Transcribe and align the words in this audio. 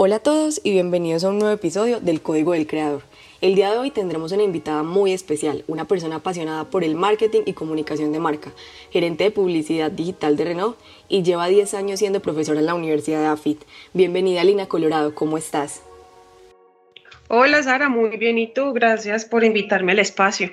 Hola 0.00 0.14
a 0.14 0.20
todos 0.20 0.60
y 0.62 0.70
bienvenidos 0.70 1.24
a 1.24 1.28
un 1.28 1.40
nuevo 1.40 1.52
episodio 1.52 1.98
del 1.98 2.22
Código 2.22 2.52
del 2.52 2.68
Creador. 2.68 3.02
El 3.40 3.56
día 3.56 3.72
de 3.72 3.78
hoy 3.78 3.90
tendremos 3.90 4.30
una 4.30 4.44
invitada 4.44 4.84
muy 4.84 5.12
especial, 5.12 5.64
una 5.66 5.86
persona 5.86 6.14
apasionada 6.14 6.70
por 6.70 6.84
el 6.84 6.94
marketing 6.94 7.40
y 7.46 7.52
comunicación 7.52 8.12
de 8.12 8.20
marca, 8.20 8.52
gerente 8.92 9.24
de 9.24 9.32
publicidad 9.32 9.90
digital 9.90 10.36
de 10.36 10.44
Renault 10.44 10.78
y 11.08 11.24
lleva 11.24 11.48
10 11.48 11.74
años 11.74 11.98
siendo 11.98 12.20
profesora 12.20 12.60
en 12.60 12.66
la 12.66 12.76
Universidad 12.76 13.22
de 13.22 13.26
AFIT. 13.26 13.60
Bienvenida 13.92 14.44
Lina 14.44 14.66
Colorado, 14.66 15.16
¿cómo 15.16 15.36
estás? 15.36 15.82
Hola 17.26 17.60
Sara, 17.64 17.88
muy 17.88 18.16
bien 18.18 18.38
y 18.38 18.46
tú, 18.46 18.72
gracias 18.72 19.24
por 19.24 19.42
invitarme 19.42 19.90
al 19.90 19.98
espacio. 19.98 20.52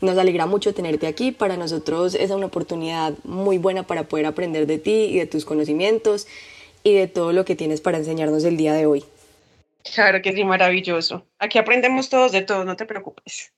Nos 0.00 0.18
alegra 0.18 0.46
mucho 0.46 0.74
tenerte 0.74 1.06
aquí. 1.06 1.30
Para 1.30 1.56
nosotros 1.56 2.16
es 2.16 2.32
una 2.32 2.46
oportunidad 2.46 3.14
muy 3.22 3.58
buena 3.58 3.84
para 3.84 4.08
poder 4.08 4.26
aprender 4.26 4.66
de 4.66 4.78
ti 4.78 5.04
y 5.04 5.18
de 5.18 5.26
tus 5.26 5.44
conocimientos 5.44 6.26
y 6.86 6.94
de 6.94 7.08
todo 7.08 7.32
lo 7.32 7.44
que 7.44 7.56
tienes 7.56 7.80
para 7.80 7.98
enseñarnos 7.98 8.44
el 8.44 8.56
día 8.56 8.72
de 8.72 8.86
hoy. 8.86 9.04
Claro 9.92 10.22
que 10.22 10.32
sí, 10.32 10.44
maravilloso. 10.44 11.26
Aquí 11.40 11.58
aprendemos 11.58 12.08
todos 12.08 12.30
de 12.30 12.42
todo, 12.42 12.64
no 12.64 12.76
te 12.76 12.86
preocupes. 12.86 13.50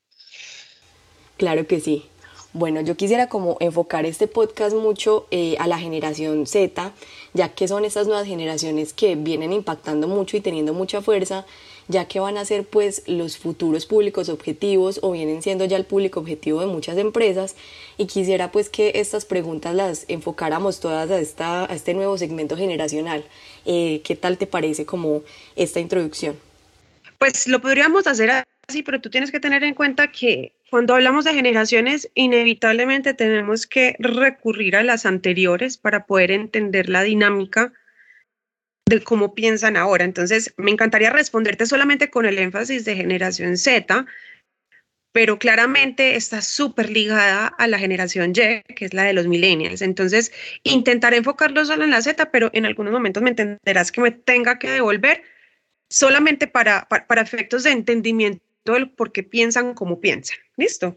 Claro 1.36 1.66
que 1.66 1.78
sí. 1.78 2.06
Bueno, 2.54 2.80
yo 2.80 2.96
quisiera 2.96 3.28
como 3.28 3.58
enfocar 3.60 4.06
este 4.06 4.28
podcast 4.28 4.74
mucho 4.74 5.26
eh, 5.30 5.56
a 5.58 5.66
la 5.66 5.78
generación 5.78 6.46
Z, 6.46 6.92
ya 7.34 7.50
que 7.50 7.68
son 7.68 7.84
estas 7.84 8.06
nuevas 8.06 8.26
generaciones 8.26 8.94
que 8.94 9.14
vienen 9.14 9.52
impactando 9.52 10.08
mucho 10.08 10.38
y 10.38 10.40
teniendo 10.40 10.72
mucha 10.72 11.02
fuerza, 11.02 11.44
ya 11.88 12.06
que 12.06 12.20
van 12.20 12.36
a 12.36 12.44
ser 12.44 12.64
pues 12.64 13.02
los 13.06 13.38
futuros 13.38 13.86
públicos 13.86 14.28
objetivos 14.28 15.00
o 15.02 15.12
vienen 15.12 15.42
siendo 15.42 15.64
ya 15.64 15.76
el 15.76 15.84
público 15.84 16.20
objetivo 16.20 16.60
de 16.60 16.66
muchas 16.66 16.98
empresas 16.98 17.56
y 17.96 18.06
quisiera 18.06 18.52
pues 18.52 18.68
que 18.68 18.92
estas 18.96 19.24
preguntas 19.24 19.74
las 19.74 20.04
enfocáramos 20.08 20.80
todas 20.80 21.10
a, 21.10 21.18
esta, 21.18 21.64
a 21.64 21.74
este 21.74 21.94
nuevo 21.94 22.16
segmento 22.18 22.56
generacional. 22.56 23.24
Eh, 23.64 24.02
¿Qué 24.04 24.16
tal 24.16 24.38
te 24.38 24.46
parece 24.46 24.84
como 24.84 25.22
esta 25.56 25.80
introducción? 25.80 26.36
Pues 27.18 27.48
lo 27.48 27.60
podríamos 27.60 28.06
hacer 28.06 28.30
así, 28.68 28.82
pero 28.82 29.00
tú 29.00 29.10
tienes 29.10 29.32
que 29.32 29.40
tener 29.40 29.64
en 29.64 29.74
cuenta 29.74 30.12
que 30.12 30.52
cuando 30.70 30.94
hablamos 30.94 31.24
de 31.24 31.32
generaciones, 31.32 32.10
inevitablemente 32.14 33.14
tenemos 33.14 33.66
que 33.66 33.96
recurrir 33.98 34.76
a 34.76 34.82
las 34.82 35.06
anteriores 35.06 35.78
para 35.78 36.04
poder 36.04 36.30
entender 36.30 36.90
la 36.90 37.02
dinámica 37.02 37.72
de 38.88 39.02
cómo 39.02 39.34
piensan 39.34 39.76
ahora. 39.76 40.04
Entonces, 40.04 40.54
me 40.56 40.70
encantaría 40.70 41.10
responderte 41.10 41.66
solamente 41.66 42.10
con 42.10 42.26
el 42.26 42.38
énfasis 42.38 42.84
de 42.84 42.96
generación 42.96 43.56
Z, 43.56 44.06
pero 45.12 45.38
claramente 45.38 46.16
está 46.16 46.42
súper 46.42 46.90
ligada 46.90 47.46
a 47.46 47.66
la 47.66 47.78
generación 47.78 48.30
Y, 48.30 48.62
que 48.74 48.84
es 48.84 48.94
la 48.94 49.04
de 49.04 49.12
los 49.12 49.26
millennials. 49.26 49.82
Entonces, 49.82 50.32
intentaré 50.62 51.18
enfocarlo 51.18 51.64
solo 51.64 51.84
en 51.84 51.90
la 51.90 52.02
Z, 52.02 52.30
pero 52.30 52.50
en 52.52 52.66
algunos 52.66 52.92
momentos 52.92 53.22
me 53.22 53.30
entenderás 53.30 53.92
que 53.92 54.00
me 54.00 54.10
tenga 54.10 54.58
que 54.58 54.70
devolver 54.70 55.22
solamente 55.90 56.46
para, 56.46 56.86
para, 56.88 57.06
para 57.06 57.22
efectos 57.22 57.64
de 57.64 57.70
entendimiento 57.70 58.42
del 58.64 58.90
por 58.90 59.12
qué 59.12 59.22
piensan 59.22 59.74
como 59.74 60.00
piensan. 60.00 60.38
¿Listo? 60.56 60.96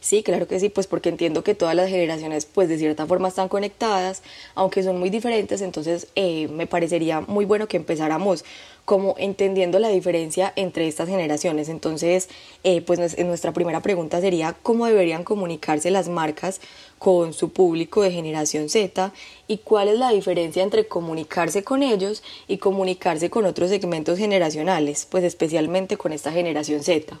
Sí, 0.00 0.22
claro 0.22 0.46
que 0.46 0.60
sí, 0.60 0.68
pues 0.68 0.86
porque 0.86 1.08
entiendo 1.08 1.42
que 1.42 1.54
todas 1.54 1.74
las 1.74 1.88
generaciones 1.88 2.46
pues 2.46 2.68
de 2.68 2.78
cierta 2.78 3.06
forma 3.06 3.28
están 3.28 3.48
conectadas, 3.48 4.22
aunque 4.54 4.82
son 4.82 4.98
muy 4.98 5.10
diferentes, 5.10 5.62
entonces 5.62 6.08
eh, 6.14 6.46
me 6.48 6.66
parecería 6.66 7.22
muy 7.22 7.44
bueno 7.44 7.68
que 7.68 7.78
empezáramos 7.78 8.44
como 8.84 9.14
entendiendo 9.18 9.78
la 9.78 9.88
diferencia 9.88 10.52
entre 10.56 10.86
estas 10.86 11.08
generaciones. 11.08 11.68
Entonces, 11.70 12.28
eh, 12.64 12.82
pues 12.82 13.18
nuestra 13.18 13.52
primera 13.52 13.80
pregunta 13.80 14.20
sería 14.20 14.54
cómo 14.62 14.86
deberían 14.86 15.24
comunicarse 15.24 15.90
las 15.90 16.08
marcas 16.08 16.60
con 16.98 17.32
su 17.32 17.50
público 17.50 18.02
de 18.02 18.10
generación 18.10 18.68
Z 18.68 19.12
y 19.48 19.58
cuál 19.58 19.88
es 19.88 19.98
la 19.98 20.10
diferencia 20.10 20.62
entre 20.62 20.86
comunicarse 20.86 21.64
con 21.64 21.82
ellos 21.82 22.22
y 22.46 22.58
comunicarse 22.58 23.30
con 23.30 23.46
otros 23.46 23.70
segmentos 23.70 24.18
generacionales, 24.18 25.06
pues 25.10 25.24
especialmente 25.24 25.96
con 25.96 26.12
esta 26.12 26.30
generación 26.30 26.82
Z. 26.82 27.18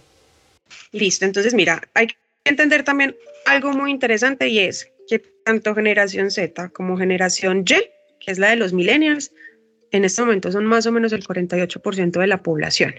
Listo, 0.92 1.24
entonces 1.24 1.54
mira, 1.54 1.82
hay 1.94 2.08
entender 2.44 2.84
también 2.84 3.16
algo 3.46 3.72
muy 3.72 3.90
interesante 3.90 4.48
y 4.48 4.60
es 4.60 4.90
que 5.08 5.18
tanto 5.44 5.74
generación 5.74 6.30
Z 6.30 6.70
como 6.70 6.96
generación 6.96 7.60
Y, 7.60 7.90
que 8.20 8.30
es 8.30 8.38
la 8.38 8.50
de 8.50 8.56
los 8.56 8.72
millennials, 8.72 9.32
en 9.90 10.04
este 10.04 10.22
momento 10.22 10.50
son 10.50 10.66
más 10.66 10.86
o 10.86 10.92
menos 10.92 11.12
el 11.12 11.24
48% 11.24 12.18
de 12.18 12.26
la 12.26 12.42
población, 12.42 12.94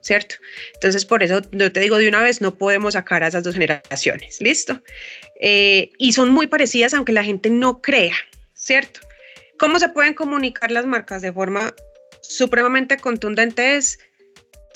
¿cierto? 0.00 0.36
Entonces, 0.74 1.04
por 1.04 1.22
eso 1.22 1.42
yo 1.52 1.72
te 1.72 1.80
digo 1.80 1.98
de 1.98 2.08
una 2.08 2.22
vez, 2.22 2.40
no 2.40 2.56
podemos 2.56 2.94
sacar 2.94 3.24
a 3.24 3.28
esas 3.28 3.42
dos 3.42 3.54
generaciones, 3.54 4.40
¿listo? 4.40 4.80
Eh, 5.40 5.90
y 5.98 6.12
son 6.12 6.30
muy 6.30 6.46
parecidas, 6.46 6.94
aunque 6.94 7.12
la 7.12 7.24
gente 7.24 7.50
no 7.50 7.80
crea, 7.80 8.14
¿cierto? 8.54 9.00
¿Cómo 9.58 9.78
se 9.78 9.88
pueden 9.88 10.14
comunicar 10.14 10.70
las 10.70 10.86
marcas 10.86 11.22
de 11.22 11.32
forma 11.32 11.74
supremamente 12.22 12.98
contundente? 12.98 13.76
Es 13.76 13.98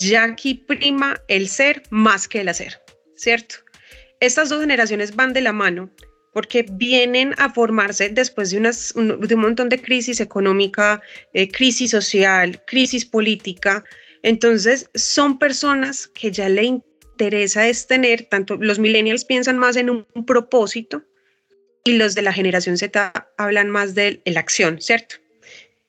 ya 0.01 0.25
aquí 0.25 0.55
prima 0.55 1.23
el 1.29 1.49
ser 1.49 1.83
más 1.91 2.27
que 2.27 2.41
el 2.41 2.49
hacer, 2.49 2.81
¿cierto? 3.15 3.57
Estas 4.23 4.51
dos 4.51 4.61
generaciones 4.61 5.17
van 5.17 5.33
de 5.33 5.41
la 5.41 5.53
mano 5.53 5.91
porque 6.33 6.65
vienen 6.71 7.35
a 7.39 7.53
formarse 7.53 8.09
después 8.09 8.51
de, 8.51 8.59
un, 8.95 9.41
montón 9.41 9.69
de 9.69 9.83
crisis 9.83 10.21
económica, 10.21 11.03
eh, 11.35 11.51
crisis 11.51 11.91
social, 11.91 12.63
crisis 12.65 13.05
política. 13.05 13.83
Entonces, 14.23 14.89
son 14.95 15.41
personas 15.41 16.07
que 16.07 16.31
ya 16.31 16.49
le 16.49 16.63
interesa 16.63 17.67
es 17.67 17.89
tener, 17.89 18.29
tanto 18.31 18.55
los 18.55 18.79
millennials 18.79 19.25
piensan 19.25 19.59
más 19.59 19.75
en 19.75 19.91
un, 19.91 20.07
un 20.15 20.25
propósito 20.25 21.03
y 21.83 21.95
los 21.95 22.15
de 22.15 22.23
la 22.23 22.33
generación 22.33 22.79
Z 22.79 23.13
hablan 23.37 23.71
más 23.71 23.97
de 23.97 24.23
la 24.25 24.39
acción, 24.39 24.81
¿cierto? 24.81 25.17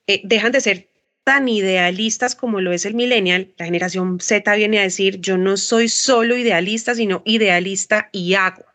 Eh, 0.07 0.21
dejan 0.23 0.51
de 0.51 0.61
ser 0.61 0.89
tan 1.23 1.47
idealistas 1.47 2.35
como 2.35 2.59
lo 2.61 2.71
es 2.73 2.85
el 2.85 2.95
millennial, 2.95 3.53
la 3.57 3.65
generación 3.65 4.19
Z 4.19 4.55
viene 4.55 4.79
a 4.79 4.83
decir, 4.83 5.19
yo 5.19 5.37
no 5.37 5.57
soy 5.57 5.87
solo 5.87 6.37
idealista, 6.37 6.95
sino 6.95 7.21
idealista 7.25 8.09
y 8.11 8.33
hago. 8.33 8.65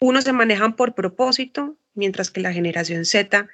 Unos 0.00 0.24
se 0.24 0.32
manejan 0.32 0.74
por 0.74 0.94
propósito, 0.94 1.76
mientras 1.94 2.30
que 2.30 2.40
la 2.40 2.52
generación 2.52 3.04
Z, 3.04 3.48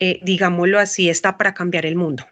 eh, 0.00 0.18
digámoslo 0.22 0.78
así, 0.78 1.08
está 1.08 1.38
para 1.38 1.54
cambiar 1.54 1.86
el 1.86 1.94
mundo. 1.94 2.26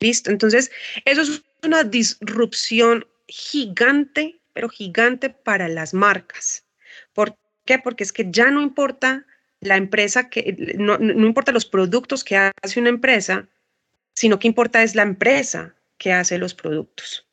¿Listo? 0.00 0.30
Entonces, 0.30 0.70
eso 1.04 1.22
es 1.22 1.42
una 1.62 1.84
disrupción 1.84 3.06
gigante, 3.26 4.40
pero 4.52 4.68
gigante 4.68 5.30
para 5.30 5.68
las 5.68 5.92
marcas. 5.92 6.64
¿Por 7.12 7.36
qué? 7.64 7.78
Porque 7.78 8.04
es 8.04 8.12
que 8.12 8.28
ya 8.30 8.50
no 8.50 8.62
importa 8.62 9.26
la 9.60 9.76
empresa, 9.76 10.28
que 10.28 10.74
no, 10.76 10.98
no 10.98 11.26
importa 11.26 11.52
los 11.52 11.66
productos 11.66 12.24
que 12.24 12.36
hace 12.36 12.80
una 12.80 12.88
empresa, 12.88 13.48
sino 14.14 14.38
que 14.38 14.48
importa 14.48 14.82
es 14.82 14.94
la 14.94 15.02
empresa 15.02 15.74
que 15.98 16.12
hace 16.12 16.38
los 16.38 16.54
productos. 16.54 17.26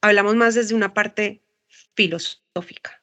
Hablamos 0.00 0.34
más 0.36 0.54
desde 0.54 0.74
una 0.74 0.94
parte 0.94 1.42
filosófica. 1.94 3.02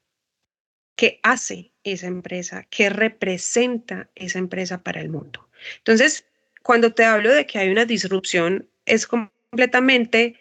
¿Qué 0.95 1.19
hace 1.23 1.71
esa 1.83 2.07
empresa? 2.07 2.65
¿Qué 2.69 2.89
representa 2.89 4.09
esa 4.15 4.39
empresa 4.39 4.83
para 4.83 4.99
el 4.99 5.09
mundo? 5.09 5.49
Entonces, 5.77 6.25
cuando 6.61 6.93
te 6.93 7.05
hablo 7.05 7.33
de 7.33 7.45
que 7.45 7.59
hay 7.59 7.69
una 7.69 7.85
disrupción, 7.85 8.67
es 8.85 9.07
completamente 9.07 10.35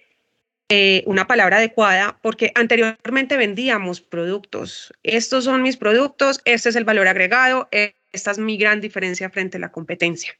eh, 0.69 1.03
una 1.07 1.27
palabra 1.27 1.59
adecuada 1.59 2.19
porque 2.23 2.53
anteriormente 2.55 3.37
vendíamos 3.37 4.01
productos. 4.01 4.93
Estos 5.03 5.45
son 5.45 5.63
mis 5.63 5.77
productos, 5.77 6.41
este 6.45 6.71
es 6.71 6.77
el 6.77 6.85
valor 6.85 7.09
agregado, 7.09 7.69
esta 7.71 8.33
es 8.33 8.39
mi 8.39 8.59
gran 8.59 8.81
diferencia 8.81 9.31
frente 9.31 9.59
a 9.59 9.61
la 9.61 9.73
competencia. 9.73 10.39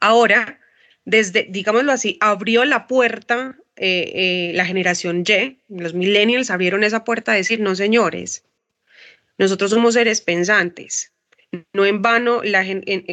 Ahora 0.00 0.60
desde, 1.04 1.46
digámoslo 1.50 1.92
así, 1.92 2.16
abrió 2.20 2.64
la 2.64 2.86
puerta 2.86 3.56
eh, 3.76 4.12
eh, 4.14 4.52
la 4.54 4.64
generación 4.64 5.24
Y, 5.26 5.58
los 5.68 5.94
millennials 5.94 6.50
abrieron 6.50 6.84
esa 6.84 7.04
puerta 7.04 7.32
a 7.32 7.36
decir, 7.36 7.60
no 7.60 7.74
señores, 7.74 8.44
nosotros 9.36 9.70
somos 9.70 9.94
seres 9.94 10.20
pensantes. 10.20 11.12
No 11.72 11.86
en 11.86 12.02
vano, 12.02 12.42
la, 12.42 12.64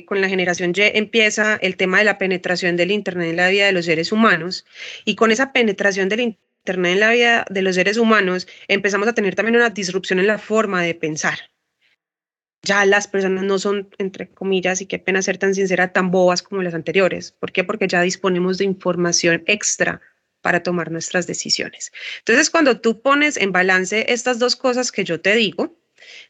con 0.05 0.19
la 0.19 0.27
generación 0.29 0.73
Y 0.75 0.81
empieza 0.97 1.57
el 1.61 1.77
tema 1.77 1.99
de 1.99 2.05
la 2.05 2.17
penetración 2.17 2.75
del 2.75 2.91
Internet 2.91 3.29
en 3.29 3.37
la 3.37 3.49
vida 3.49 3.67
de 3.67 3.71
los 3.71 3.85
seres 3.85 4.11
humanos 4.11 4.65
y 5.05 5.15
con 5.15 5.31
esa 5.31 5.53
penetración 5.53 6.09
del 6.09 6.21
Internet 6.21 6.93
en 6.93 6.99
la 6.99 7.11
vida 7.11 7.45
de 7.49 7.61
los 7.61 7.75
seres 7.75 7.97
humanos 7.97 8.47
empezamos 8.67 9.07
a 9.07 9.13
tener 9.13 9.35
también 9.35 9.57
una 9.57 9.69
disrupción 9.69 10.19
en 10.19 10.27
la 10.27 10.39
forma 10.39 10.81
de 10.81 10.95
pensar 10.95 11.50
ya 12.63 12.85
las 12.85 13.07
personas 13.07 13.43
no 13.43 13.57
son, 13.57 13.89
entre 13.97 14.29
comillas, 14.29 14.81
y 14.81 14.85
qué 14.85 14.99
pena 14.99 15.21
ser 15.21 15.37
tan 15.37 15.55
sincera, 15.55 15.93
tan 15.93 16.11
bobas 16.11 16.43
como 16.43 16.61
las 16.61 16.73
anteriores. 16.73 17.31
¿Por 17.31 17.51
qué? 17.51 17.63
Porque 17.63 17.87
ya 17.87 18.01
disponemos 18.01 18.57
de 18.57 18.65
información 18.65 19.43
extra 19.47 20.01
para 20.41 20.63
tomar 20.63 20.91
nuestras 20.91 21.27
decisiones. 21.27 21.91
Entonces, 22.19 22.49
cuando 22.49 22.79
tú 22.79 23.01
pones 23.01 23.37
en 23.37 23.51
balance 23.51 24.11
estas 24.11 24.39
dos 24.39 24.55
cosas 24.55 24.91
que 24.91 25.03
yo 25.03 25.21
te 25.21 25.35
digo, 25.35 25.77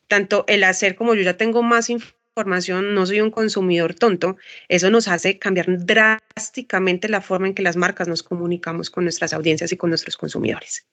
tanto 0.07 0.45
el 0.47 0.63
hacer 0.63 0.95
como 0.95 1.15
yo 1.15 1.21
ya 1.21 1.37
tengo 1.37 1.63
más 1.63 1.89
información, 1.89 2.93
no 2.93 3.05
soy 3.05 3.21
un 3.21 3.31
consumidor 3.31 3.93
tonto, 3.93 4.37
eso 4.69 4.89
nos 4.89 5.07
hace 5.07 5.37
cambiar 5.37 5.85
drásticamente 5.85 7.09
la 7.09 7.21
forma 7.21 7.47
en 7.47 7.53
que 7.53 7.63
las 7.63 7.75
marcas 7.75 8.07
nos 8.07 8.23
comunicamos 8.23 8.89
con 8.89 9.03
nuestras 9.03 9.33
audiencias 9.33 9.71
y 9.71 9.77
con 9.77 9.89
nuestros 9.89 10.17
consumidores. 10.17 10.85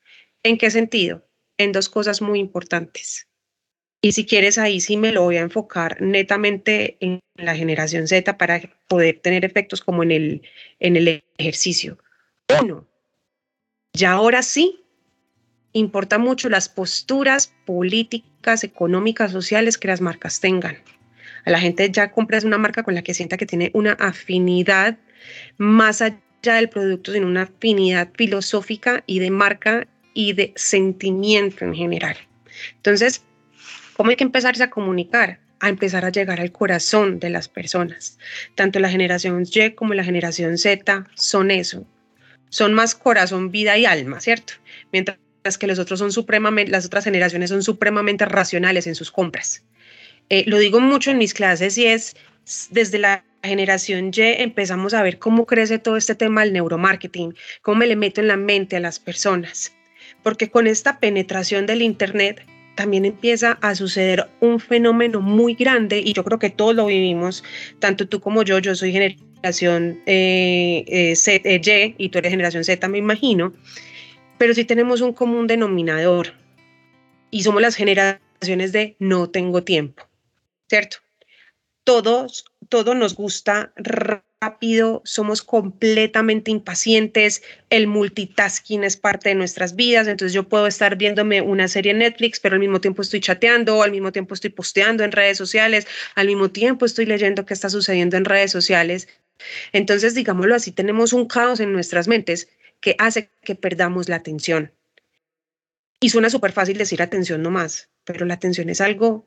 ¿En 0.42 0.58
qué 0.58 0.70
sentido? 0.70 1.28
En 1.58 1.72
dos 1.72 1.88
cosas 1.88 2.22
muy 2.22 2.38
importantes 2.38 3.27
Y 4.00 4.12
si 4.12 4.26
quieres, 4.26 4.58
ahí 4.58 4.80
sí 4.80 4.96
me 4.96 5.12
lo 5.12 5.22
voy 5.22 5.38
a 5.38 5.42
enfocar 5.42 6.00
netamente 6.00 6.96
en 7.00 7.20
la 7.34 7.56
generación 7.56 8.06
Z 8.06 8.38
para 8.38 8.60
poder 8.86 9.18
tener 9.20 9.44
efectos 9.44 9.80
como 9.80 10.02
en 10.02 10.12
el, 10.12 10.42
en 10.78 10.96
el 10.96 11.22
ejercicio. 11.36 11.98
Uno, 12.60 12.86
ya 13.92 14.12
ahora 14.12 14.42
sí 14.42 14.84
importa 15.72 16.18
mucho 16.18 16.48
las 16.48 16.68
posturas 16.68 17.52
políticas, 17.66 18.64
económicas, 18.64 19.32
sociales 19.32 19.78
que 19.78 19.88
las 19.88 20.00
marcas 20.00 20.40
tengan. 20.40 20.78
A 21.44 21.50
la 21.50 21.60
gente 21.60 21.90
ya 21.90 22.12
compras 22.12 22.44
una 22.44 22.58
marca 22.58 22.82
con 22.82 22.94
la 22.94 23.02
que 23.02 23.14
sienta 23.14 23.36
que 23.36 23.46
tiene 23.46 23.70
una 23.74 23.92
afinidad 23.94 24.98
más 25.56 26.02
allá 26.02 26.54
del 26.54 26.68
producto, 26.68 27.12
sino 27.12 27.26
una 27.26 27.42
afinidad 27.42 28.10
filosófica 28.16 29.02
y 29.06 29.18
de 29.18 29.30
marca 29.30 29.88
y 30.14 30.32
de 30.32 30.52
sentimiento 30.56 31.64
en 31.64 31.74
general. 31.74 32.16
Entonces, 32.76 33.24
¿Cómo 33.98 34.10
hay 34.10 34.16
que 34.16 34.22
empezarse 34.22 34.62
a 34.62 34.70
comunicar? 34.70 35.40
A 35.58 35.68
empezar 35.68 36.04
a 36.04 36.10
llegar 36.10 36.40
al 36.40 36.52
corazón 36.52 37.18
de 37.18 37.30
las 37.30 37.48
personas. 37.48 38.16
Tanto 38.54 38.78
la 38.78 38.90
generación 38.90 39.44
Y 39.44 39.70
como 39.72 39.92
la 39.92 40.04
generación 40.04 40.56
Z 40.56 41.04
son 41.16 41.50
eso. 41.50 41.84
Son 42.48 42.74
más 42.74 42.94
corazón, 42.94 43.50
vida 43.50 43.76
y 43.76 43.86
alma, 43.86 44.20
¿cierto? 44.20 44.52
Mientras 44.92 45.18
que 45.58 45.66
los 45.66 45.80
otros 45.80 45.98
son 45.98 46.12
supremamente, 46.12 46.70
las 46.70 46.86
otras 46.86 47.02
generaciones 47.02 47.50
son 47.50 47.64
supremamente 47.64 48.24
racionales 48.24 48.86
en 48.86 48.94
sus 48.94 49.10
compras. 49.10 49.64
Eh, 50.28 50.44
lo 50.46 50.58
digo 50.58 50.78
mucho 50.78 51.10
en 51.10 51.18
mis 51.18 51.34
clases 51.34 51.76
y 51.76 51.86
es 51.86 52.14
desde 52.70 52.98
la 52.98 53.24
generación 53.42 54.12
Y 54.14 54.20
empezamos 54.20 54.94
a 54.94 55.02
ver 55.02 55.18
cómo 55.18 55.44
crece 55.44 55.80
todo 55.80 55.96
este 55.96 56.14
tema 56.14 56.42
del 56.42 56.52
neuromarketing, 56.52 57.34
cómo 57.62 57.78
me 57.78 57.88
le 57.88 57.96
meto 57.96 58.20
en 58.20 58.28
la 58.28 58.36
mente 58.36 58.76
a 58.76 58.80
las 58.80 59.00
personas. 59.00 59.72
Porque 60.22 60.52
con 60.52 60.68
esta 60.68 61.00
penetración 61.00 61.66
del 61.66 61.82
Internet 61.82 62.46
también 62.78 63.04
empieza 63.04 63.58
a 63.60 63.74
suceder 63.74 64.28
un 64.38 64.60
fenómeno 64.60 65.20
muy 65.20 65.54
grande 65.54 65.98
y 65.98 66.12
yo 66.12 66.22
creo 66.22 66.38
que 66.38 66.48
todos 66.48 66.76
lo 66.76 66.86
vivimos, 66.86 67.42
tanto 67.80 68.06
tú 68.06 68.20
como 68.20 68.44
yo, 68.44 68.60
yo 68.60 68.76
soy 68.76 68.92
generación 68.92 70.00
eh, 70.06 70.84
eh, 70.86 71.14
eh, 71.26 71.94
Y, 71.98 72.04
y 72.04 72.08
tú 72.08 72.18
eres 72.18 72.30
generación 72.30 72.62
Z, 72.62 72.86
me 72.86 72.98
imagino, 72.98 73.52
pero 74.38 74.54
sí 74.54 74.64
tenemos 74.64 75.00
un 75.00 75.12
común 75.12 75.48
denominador 75.48 76.34
y 77.32 77.42
somos 77.42 77.62
las 77.62 77.74
generaciones 77.74 78.70
de 78.70 78.94
no 79.00 79.28
tengo 79.28 79.64
tiempo, 79.64 80.04
¿cierto? 80.68 80.98
Todos, 81.82 82.44
todos 82.68 82.94
nos 82.94 83.16
gusta 83.16 83.72
rápido, 84.40 85.02
somos 85.04 85.42
completamente 85.42 86.50
impacientes, 86.50 87.42
el 87.70 87.88
multitasking 87.88 88.84
es 88.84 88.96
parte 88.96 89.30
de 89.30 89.34
nuestras 89.34 89.74
vidas, 89.74 90.06
entonces 90.06 90.32
yo 90.32 90.48
puedo 90.48 90.68
estar 90.68 90.96
viéndome 90.96 91.40
una 91.40 91.66
serie 91.66 91.90
en 91.90 91.98
Netflix, 91.98 92.38
pero 92.38 92.54
al 92.54 92.60
mismo 92.60 92.80
tiempo 92.80 93.02
estoy 93.02 93.20
chateando, 93.20 93.82
al 93.82 93.90
mismo 93.90 94.12
tiempo 94.12 94.34
estoy 94.34 94.50
posteando 94.50 95.02
en 95.02 95.10
redes 95.10 95.36
sociales, 95.38 95.88
al 96.14 96.28
mismo 96.28 96.50
tiempo 96.50 96.86
estoy 96.86 97.06
leyendo 97.06 97.44
qué 97.46 97.54
está 97.54 97.68
sucediendo 97.68 98.16
en 98.16 98.24
redes 98.24 98.52
sociales. 98.52 99.08
Entonces, 99.72 100.14
digámoslo 100.14 100.54
así, 100.54 100.70
tenemos 100.70 101.12
un 101.12 101.26
caos 101.26 101.58
en 101.58 101.72
nuestras 101.72 102.06
mentes 102.06 102.48
que 102.80 102.94
hace 102.98 103.30
que 103.42 103.56
perdamos 103.56 104.08
la 104.08 104.16
atención. 104.16 104.72
Y 106.00 106.10
suena 106.10 106.30
súper 106.30 106.52
fácil 106.52 106.78
decir 106.78 107.02
atención 107.02 107.42
nomás, 107.42 107.88
pero 108.04 108.24
la 108.24 108.34
atención 108.34 108.68
es 108.70 108.80
algo 108.80 109.26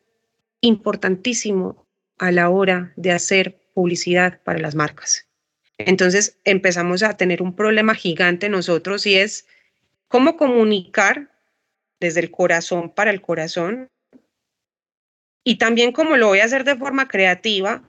importantísimo 0.61 1.85
a 2.17 2.31
la 2.31 2.49
hora 2.49 2.93
de 2.95 3.11
hacer 3.11 3.60
publicidad 3.73 4.41
para 4.43 4.59
las 4.59 4.75
marcas. 4.75 5.27
Entonces 5.77 6.37
empezamos 6.43 7.03
a 7.03 7.17
tener 7.17 7.41
un 7.41 7.55
problema 7.55 7.95
gigante 7.95 8.49
nosotros 8.49 9.05
y 9.05 9.15
es 9.15 9.47
cómo 10.07 10.37
comunicar 10.37 11.31
desde 11.99 12.19
el 12.19 12.31
corazón 12.31 12.89
para 12.93 13.11
el 13.11 13.21
corazón 13.21 13.89
y 15.43 15.57
también 15.57 15.91
cómo 15.91 16.17
lo 16.17 16.27
voy 16.27 16.39
a 16.39 16.45
hacer 16.45 16.63
de 16.63 16.75
forma 16.75 17.07
creativa, 17.07 17.83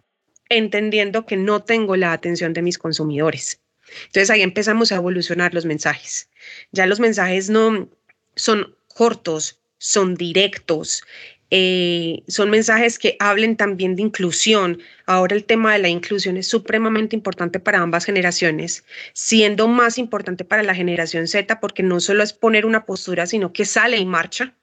entendiendo 0.48 1.26
que 1.26 1.36
no 1.36 1.62
tengo 1.62 1.96
la 1.96 2.12
atención 2.12 2.52
de 2.52 2.62
mis 2.62 2.78
consumidores. 2.78 3.60
Entonces 4.06 4.30
ahí 4.30 4.42
empezamos 4.42 4.92
a 4.92 4.96
evolucionar 4.96 5.52
los 5.52 5.66
mensajes. 5.66 6.30
Ya 6.70 6.86
los 6.86 7.00
mensajes 7.00 7.50
no 7.50 7.88
son 8.36 8.74
cortos, 8.88 9.60
son 9.78 10.14
directos, 10.14 11.04
eh, 11.54 12.22
son 12.28 12.48
mensajes 12.48 12.98
que 12.98 13.14
hablen 13.18 13.58
también 13.58 13.94
de 13.94 14.00
inclusión. 14.00 14.80
Ahora 15.04 15.36
el 15.36 15.44
tema 15.44 15.74
de 15.74 15.80
la 15.80 15.90
inclusión 15.90 16.38
es 16.38 16.46
supremamente 16.48 17.14
importante 17.14 17.60
para 17.60 17.80
ambas 17.80 18.06
generaciones, 18.06 18.86
siendo 19.12 19.68
más 19.68 19.98
importante 19.98 20.46
para 20.46 20.62
la 20.62 20.74
generación 20.74 21.28
Z 21.28 21.60
porque 21.60 21.82
no 21.82 22.00
solo 22.00 22.22
es 22.22 22.32
poner 22.32 22.64
una 22.64 22.86
postura, 22.86 23.26
sino 23.26 23.52
que 23.52 23.66
sale 23.66 23.98
y 23.98 24.06
marcha, 24.06 24.56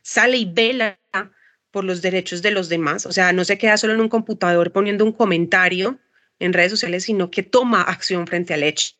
sale 0.00 0.38
y 0.38 0.46
vela 0.50 0.98
por 1.70 1.84
los 1.84 2.00
derechos 2.00 2.40
de 2.40 2.52
los 2.52 2.70
demás. 2.70 3.04
O 3.04 3.12
sea, 3.12 3.34
no 3.34 3.44
se 3.44 3.58
queda 3.58 3.76
solo 3.76 3.92
en 3.92 4.00
un 4.00 4.08
computador 4.08 4.72
poniendo 4.72 5.04
un 5.04 5.12
comentario 5.12 6.00
en 6.38 6.54
redes 6.54 6.70
sociales, 6.70 7.04
sino 7.04 7.30
que 7.30 7.42
toma 7.42 7.82
acción 7.82 8.26
frente 8.26 8.54
al 8.54 8.62
hecho. 8.62 8.94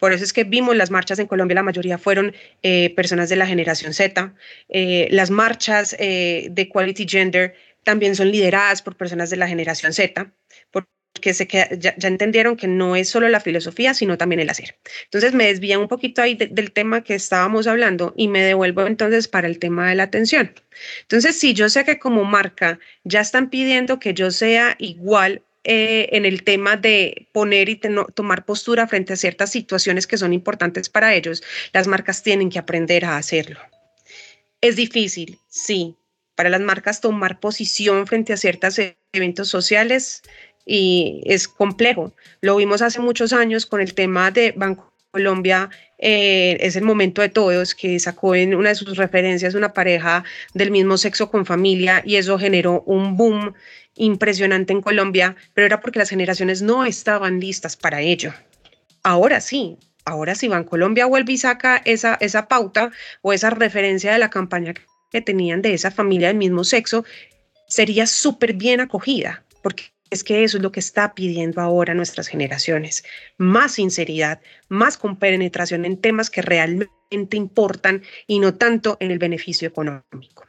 Por 0.00 0.12
eso 0.12 0.24
es 0.24 0.32
que 0.32 0.44
vimos 0.44 0.74
las 0.74 0.90
marchas 0.90 1.18
en 1.20 1.26
Colombia, 1.26 1.54
la 1.54 1.62
mayoría 1.62 1.98
fueron 1.98 2.34
eh, 2.62 2.92
personas 2.96 3.28
de 3.28 3.36
la 3.36 3.46
generación 3.46 3.94
Z. 3.94 4.34
Eh, 4.70 5.06
las 5.10 5.30
marchas 5.30 5.94
eh, 5.98 6.48
de 6.50 6.68
Quality 6.68 7.06
Gender 7.06 7.54
también 7.84 8.16
son 8.16 8.30
lideradas 8.30 8.82
por 8.82 8.96
personas 8.96 9.30
de 9.30 9.36
la 9.36 9.46
generación 9.46 9.92
Z, 9.92 10.32
porque 10.70 11.34
se 11.34 11.46
ya, 11.78 11.94
entendieron 12.02 12.56
que 12.56 12.66
no 12.66 12.96
es 12.96 13.10
solo 13.10 13.28
la 13.28 13.40
filosofía, 13.40 13.92
sino 13.92 14.16
también 14.16 14.40
el 14.40 14.48
hacer. 14.48 14.78
Entonces 15.04 15.34
me 15.34 15.46
desvía 15.46 15.78
un 15.78 15.88
poquito 15.88 16.22
ahí 16.22 16.34
del 16.34 16.72
tema 16.72 17.04
que 17.04 17.14
estábamos 17.14 17.66
hablando 17.66 18.14
y 18.16 18.28
me 18.28 18.42
devuelvo 18.42 18.86
entonces 18.86 19.28
para 19.28 19.48
el 19.48 19.58
tema 19.58 19.90
de 19.90 19.96
la 19.96 20.04
atención. 20.04 20.54
Entonces, 21.02 21.38
si 21.38 21.52
yo 21.52 21.68
sé 21.68 21.84
que 21.84 21.98
como 21.98 22.24
marca 22.24 22.78
ya 23.04 23.20
están 23.20 23.50
pidiendo 23.50 23.98
que 23.98 24.14
yo 24.14 24.30
sea 24.30 24.76
igual 24.78 25.42
eh, 25.64 26.08
en 26.12 26.24
el 26.24 26.42
tema 26.42 26.76
de 26.76 27.28
poner 27.32 27.68
y 27.68 27.80
tomar 28.14 28.46
postura 28.46 28.86
frente 28.86 29.12
a 29.12 29.16
ciertas 29.16 29.50
situaciones 29.50 30.06
que 30.06 30.16
son 30.16 30.32
importantes 30.32 30.88
para 30.88 31.14
ellos, 31.14 31.42
las 31.72 31.86
marcas 31.86 32.22
tienen 32.22 32.48
que 32.48 32.58
aprender 32.58 33.04
a 33.04 33.16
hacerlo. 33.16 33.60
Es 34.62 34.76
difícil, 34.76 35.38
sí, 35.48 35.96
para 36.34 36.48
las 36.48 36.60
marcas 36.60 37.00
tomar 37.00 37.40
posición 37.40 38.06
frente 38.06 38.32
a 38.32 38.38
ciertos 38.38 38.78
e-, 38.78 38.96
eventos 39.12 39.48
sociales 39.48 40.22
y 40.64 41.22
es 41.26 41.48
complejo. 41.48 42.14
Lo 42.40 42.56
vimos 42.56 42.80
hace 42.80 43.00
muchos 43.00 43.32
años 43.32 43.66
con 43.66 43.80
el 43.80 43.94
tema 43.94 44.30
de 44.30 44.52
Banco 44.52 44.89
Colombia 45.10 45.70
eh, 45.98 46.56
es 46.60 46.76
el 46.76 46.84
momento 46.84 47.20
de 47.20 47.28
todos 47.28 47.74
que 47.74 47.98
sacó 47.98 48.34
en 48.34 48.54
una 48.54 48.70
de 48.70 48.74
sus 48.74 48.96
referencias 48.96 49.54
una 49.54 49.72
pareja 49.72 50.24
del 50.54 50.70
mismo 50.70 50.96
sexo 50.96 51.30
con 51.30 51.46
familia 51.46 52.02
y 52.04 52.16
eso 52.16 52.38
generó 52.38 52.82
un 52.86 53.16
boom 53.16 53.54
impresionante 53.96 54.72
en 54.72 54.80
Colombia, 54.80 55.36
pero 55.52 55.66
era 55.66 55.80
porque 55.80 55.98
las 55.98 56.10
generaciones 56.10 56.62
no 56.62 56.84
estaban 56.84 57.40
listas 57.40 57.76
para 57.76 58.00
ello. 58.00 58.32
Ahora 59.02 59.40
sí, 59.40 59.78
ahora 60.04 60.34
sí 60.34 60.48
Colombia 60.68 61.06
vuelve 61.06 61.32
y 61.32 61.38
saca 61.38 61.82
esa, 61.84 62.16
esa 62.20 62.46
pauta 62.46 62.92
o 63.22 63.32
esa 63.32 63.50
referencia 63.50 64.12
de 64.12 64.18
la 64.18 64.30
campaña 64.30 64.74
que 65.10 65.20
tenían 65.20 65.60
de 65.60 65.74
esa 65.74 65.90
familia 65.90 66.28
del 66.28 66.36
mismo 66.36 66.62
sexo, 66.62 67.04
sería 67.66 68.06
súper 68.06 68.52
bien 68.52 68.80
acogida, 68.80 69.42
porque 69.62 69.92
es 70.10 70.24
que 70.24 70.44
eso 70.44 70.56
es 70.56 70.62
lo 70.62 70.72
que 70.72 70.80
está 70.80 71.14
pidiendo 71.14 71.60
ahora 71.60 71.94
nuestras 71.94 72.28
generaciones. 72.28 73.04
Más 73.38 73.72
sinceridad, 73.72 74.40
más 74.68 74.98
compenetración 74.98 75.84
en 75.84 75.96
temas 75.96 76.30
que 76.30 76.42
realmente 76.42 77.36
importan 77.36 78.02
y 78.26 78.40
no 78.40 78.54
tanto 78.54 78.96
en 79.00 79.10
el 79.10 79.18
beneficio 79.18 79.68
económico. 79.68 80.44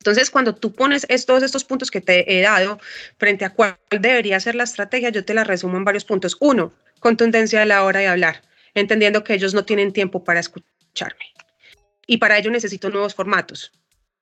Entonces, 0.00 0.30
cuando 0.30 0.54
tú 0.54 0.72
pones 0.72 1.06
todos 1.26 1.42
estos 1.42 1.64
puntos 1.64 1.90
que 1.90 2.00
te 2.00 2.38
he 2.38 2.40
dado 2.40 2.80
frente 3.18 3.44
a 3.44 3.50
cuál 3.50 3.78
debería 3.90 4.40
ser 4.40 4.54
la 4.54 4.64
estrategia, 4.64 5.10
yo 5.10 5.24
te 5.24 5.34
la 5.34 5.44
resumo 5.44 5.76
en 5.76 5.84
varios 5.84 6.06
puntos. 6.06 6.36
Uno, 6.40 6.72
contundencia 7.00 7.60
a 7.60 7.66
la 7.66 7.84
hora 7.84 8.00
de 8.00 8.08
hablar, 8.08 8.42
entendiendo 8.74 9.22
que 9.22 9.34
ellos 9.34 9.52
no 9.52 9.64
tienen 9.66 9.92
tiempo 9.92 10.24
para 10.24 10.40
escucharme. 10.40 11.26
Y 12.06 12.16
para 12.16 12.38
ello 12.38 12.50
necesito 12.50 12.88
nuevos 12.88 13.14
formatos. 13.14 13.72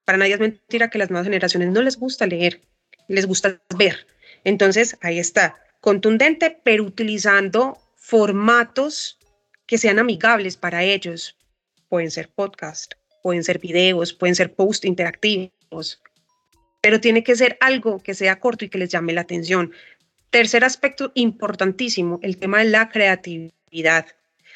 Para 0.05 0.19
nadie 0.19 0.35
es 0.35 0.41
mentira 0.41 0.91
que 0.91 0.99
las 0.99 1.11
nuevas 1.11 1.27
generaciones 1.27 1.71
no 1.71 1.81
les 1.81 1.97
gusta 1.97 2.27
leer, 2.27 2.61
les 3.07 3.27
gusta 3.27 3.61
ver. 3.77 4.07
Entonces, 4.45 4.97
ahí 5.01 5.19
está, 5.19 5.57
contundente, 5.81 6.59
pero 6.63 6.85
utilizando 6.85 7.79
formatos 7.97 9.19
que 9.67 9.79
sean 9.79 9.99
amigables 9.99 10.57
para 10.57 10.83
ellos. 10.83 11.37
Pueden 11.89 12.11
ser 12.11 12.29
podcast, 12.29 12.95
pueden 13.23 13.45
ser 13.45 13.59
videos, 13.59 14.13
pueden 14.13 14.35
ser 14.35 14.55
post 14.55 14.85
interactivos 14.85 16.01
pero 16.81 17.01
tiene 17.01 17.23
que 17.25 17.37
ser 17.37 17.57
algo 17.61 18.03
que 18.03 18.15
sea 18.15 18.41
corto 18.41 18.65
y 18.65 18.69
que 18.69 18.79
les 18.79 18.91
llame 18.91 19.13
la 19.13 19.23
atención. 19.23 19.73
Tercer 20.31 20.65
aspecto 20.65 21.13
importantísimo, 21.15 22.21
el 22.23 22.39
tema 22.39 22.59
de 22.59 22.67
la 22.67 22.89
creatividad. 22.89 24.07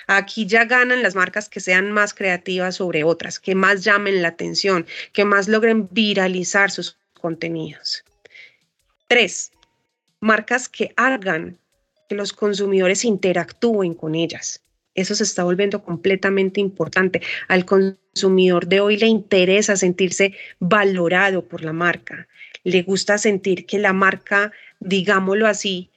Aquí 0.07 0.47
ya 0.47 0.65
ganan 0.65 1.03
las 1.03 1.15
marcas 1.15 1.49
que 1.49 1.61
sean 1.61 1.93
más 1.93 2.13
creativas 2.13 2.77
sobre 2.77 3.05
otras, 3.05 3.39
que 3.39 3.55
más 3.55 3.85
llamen 3.85 4.21
la 4.21 4.29
atención, 4.29 4.87
que 5.13 5.25
más 5.25 5.49
logren 5.49 5.89
viralizar 5.91 6.71
sus 6.71 6.99
contenidos. 7.21 8.05
Tres, 9.07 9.53
marcas 10.23 10.69
que 10.69 10.95
hagan 10.97 11.59
que 12.09 12.15
los 12.15 12.33
consumidores 12.33 13.05
interactúen 13.05 13.93
con 13.95 14.15
ellas. 14.15 14.63
Eso 14.95 15.15
se 15.15 15.25
está 15.25 15.43
volviendo 15.45 15.83
completamente 15.83 16.61
importante. 16.61 17.21
Al 17.49 17.65
consumidor 17.65 18.67
de 18.67 18.81
hoy 18.81 18.97
le 18.99 19.07
interesa 19.07 19.77
sentirse 19.77 20.35
valorado 20.61 21.45
por 21.45 21.65
la 21.65 21.73
marca. 21.73 22.29
Le 22.63 22.83
gusta 22.83 23.19
sentir 23.19 23.67
que 23.67 23.79
la 23.79 23.93
marca, 23.93 24.53
digámoslo 24.79 25.49
así, 25.49 25.91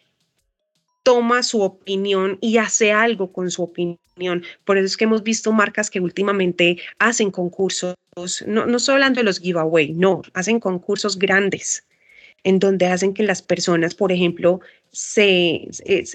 toma 1.03 1.43
su 1.43 1.61
opinión 1.61 2.39
y 2.41 2.57
hace 2.57 2.93
algo 2.93 3.31
con 3.31 3.51
su 3.51 3.61
opinión. 3.61 4.43
Por 4.63 4.77
eso 4.77 4.87
es 4.87 4.97
que 4.97 5.03
hemos 5.03 5.21
visto 5.21 5.51
marcas 5.51 5.91
que 5.91 5.99
últimamente 5.99 6.79
hacen 6.97 7.29
concursos, 7.29 7.95
no, 8.47 8.65
no 8.65 8.77
estoy 8.77 8.93
hablando 8.93 9.19
de 9.19 9.25
los 9.25 9.39
giveaway, 9.39 9.91
no, 9.93 10.23
hacen 10.33 10.59
concursos 10.59 11.19
grandes 11.19 11.83
en 12.45 12.59
donde 12.59 12.85
hacen 12.85 13.13
que 13.13 13.23
las 13.23 13.41
personas, 13.41 13.95
por 13.95 14.11
ejemplo, 14.11 14.61
se, 14.91 15.67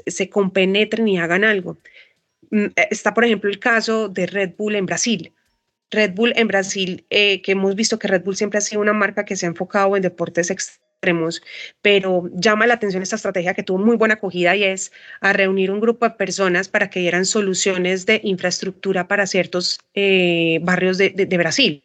se 0.06 0.30
compenetren 0.30 1.06
y 1.08 1.18
hagan 1.18 1.44
algo. 1.44 1.76
Mm, 2.50 2.66
eh, 2.76 2.88
está, 2.90 3.12
por 3.12 3.24
ejemplo, 3.24 3.50
el 3.50 3.58
caso 3.58 4.08
de 4.08 4.26
Red 4.26 4.52
Bull 4.56 4.76
en 4.76 4.86
Brasil. 4.86 5.34
Red 5.90 6.14
Bull 6.14 6.32
en 6.36 6.46
Brasil, 6.46 7.04
eh, 7.10 7.42
que 7.42 7.52
hemos 7.52 7.74
visto 7.74 7.98
que 7.98 8.06
Red 8.08 8.22
Bull 8.22 8.36
siempre 8.36 8.58
ha 8.58 8.62
sido 8.62 8.80
una 8.80 8.92
marca 8.92 9.24
que 9.24 9.34
se 9.34 9.46
ha 9.46 9.48
enfocado 9.48 9.96
en 9.96 10.02
deportes 10.02 10.52
extremos, 10.52 11.42
pero 11.82 12.30
llama 12.32 12.68
la 12.68 12.74
atención 12.74 13.02
esta 13.02 13.16
estrategia 13.16 13.54
que 13.54 13.64
tuvo 13.64 13.78
muy 13.78 13.96
buena 13.96 14.14
acogida 14.14 14.54
y 14.54 14.62
es 14.62 14.92
a 15.20 15.32
reunir 15.32 15.72
un 15.72 15.80
grupo 15.80 16.08
de 16.08 16.14
personas 16.14 16.68
para 16.68 16.90
que 16.90 17.00
dieran 17.00 17.24
soluciones 17.26 18.06
de 18.06 18.20
infraestructura 18.22 19.08
para 19.08 19.26
ciertos 19.26 19.80
eh, 19.94 20.60
barrios 20.62 20.96
de, 20.96 21.10
de 21.10 21.36
Brasil. 21.36 21.82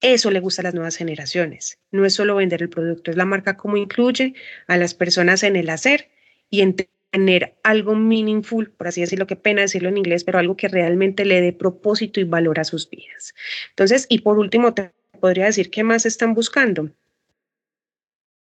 Eso 0.00 0.30
le 0.30 0.40
gusta 0.40 0.62
a 0.62 0.64
las 0.64 0.74
nuevas 0.74 0.96
generaciones. 0.96 1.78
No 1.90 2.06
es 2.06 2.14
solo 2.14 2.36
vender 2.36 2.62
el 2.62 2.70
producto, 2.70 3.10
es 3.10 3.16
la 3.16 3.26
marca 3.26 3.56
como 3.56 3.76
incluye 3.76 4.34
a 4.66 4.76
las 4.76 4.94
personas 4.94 5.42
en 5.42 5.56
el 5.56 5.68
hacer 5.68 6.10
y 6.48 6.62
en 6.62 6.76
tener 7.10 7.56
algo 7.62 7.94
meaningful, 7.94 8.70
por 8.70 8.88
así 8.88 9.00
decirlo, 9.02 9.26
qué 9.26 9.36
pena 9.36 9.62
decirlo 9.62 9.88
en 9.88 9.98
inglés, 9.98 10.24
pero 10.24 10.38
algo 10.38 10.56
que 10.56 10.68
realmente 10.68 11.24
le 11.24 11.40
dé 11.40 11.52
propósito 11.52 12.20
y 12.20 12.24
valor 12.24 12.60
a 12.60 12.64
sus 12.64 12.88
vidas. 12.88 13.34
Entonces, 13.70 14.06
y 14.08 14.20
por 14.20 14.38
último, 14.38 14.72
te 14.74 14.92
podría 15.20 15.46
decir 15.46 15.70
qué 15.70 15.84
más 15.84 16.06
están 16.06 16.34
buscando. 16.34 16.90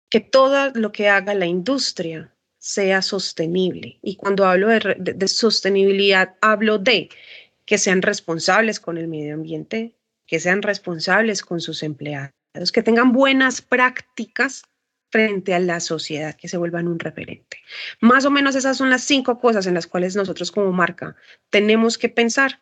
Que 0.08 0.20
todo 0.20 0.70
lo 0.74 0.92
que 0.92 1.08
haga 1.08 1.34
la 1.34 1.46
industria 1.46 2.32
sea 2.58 3.02
sostenible. 3.02 3.98
Y 4.00 4.16
cuando 4.16 4.46
hablo 4.46 4.68
de, 4.68 4.96
de 4.98 5.28
sostenibilidad, 5.28 6.36
hablo 6.40 6.78
de 6.78 7.10
que 7.66 7.76
sean 7.76 8.00
responsables 8.00 8.80
con 8.80 8.96
el 8.96 9.08
medio 9.08 9.34
ambiente, 9.34 9.94
que 10.26 10.40
sean 10.40 10.62
responsables 10.62 11.42
con 11.42 11.60
sus 11.60 11.82
empleados, 11.82 12.32
que 12.72 12.82
tengan 12.82 13.12
buenas 13.12 13.60
prácticas 13.62 14.62
frente 15.10 15.54
a 15.54 15.60
la 15.60 15.78
sociedad, 15.78 16.34
que 16.34 16.48
se 16.48 16.56
vuelvan 16.56 16.88
un 16.88 16.98
referente. 16.98 17.58
Más 18.00 18.24
o 18.24 18.30
menos 18.30 18.56
esas 18.56 18.76
son 18.76 18.90
las 18.90 19.04
cinco 19.04 19.38
cosas 19.38 19.66
en 19.66 19.74
las 19.74 19.86
cuales 19.86 20.16
nosotros 20.16 20.50
como 20.50 20.72
marca 20.72 21.14
tenemos 21.50 21.98
que 21.98 22.08
pensar 22.08 22.60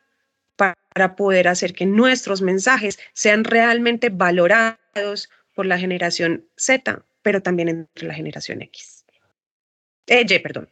para 0.57 1.17
poder 1.17 1.49
hacer 1.49 1.73
que 1.73 1.87
nuestros 1.87 2.43
mensajes 2.43 2.99
sean 3.15 3.45
realmente 3.45 4.11
valorados 4.11 5.31
por 5.55 5.65
la 5.65 5.79
generación 5.79 6.47
Z, 6.57 7.05
pero 7.23 7.43
también 7.43 7.69
entre 7.69 8.07
la 8.07 8.15
generación 8.15 8.61
X. 8.63 9.05
Eh, 10.07 10.41
perdón. 10.41 10.69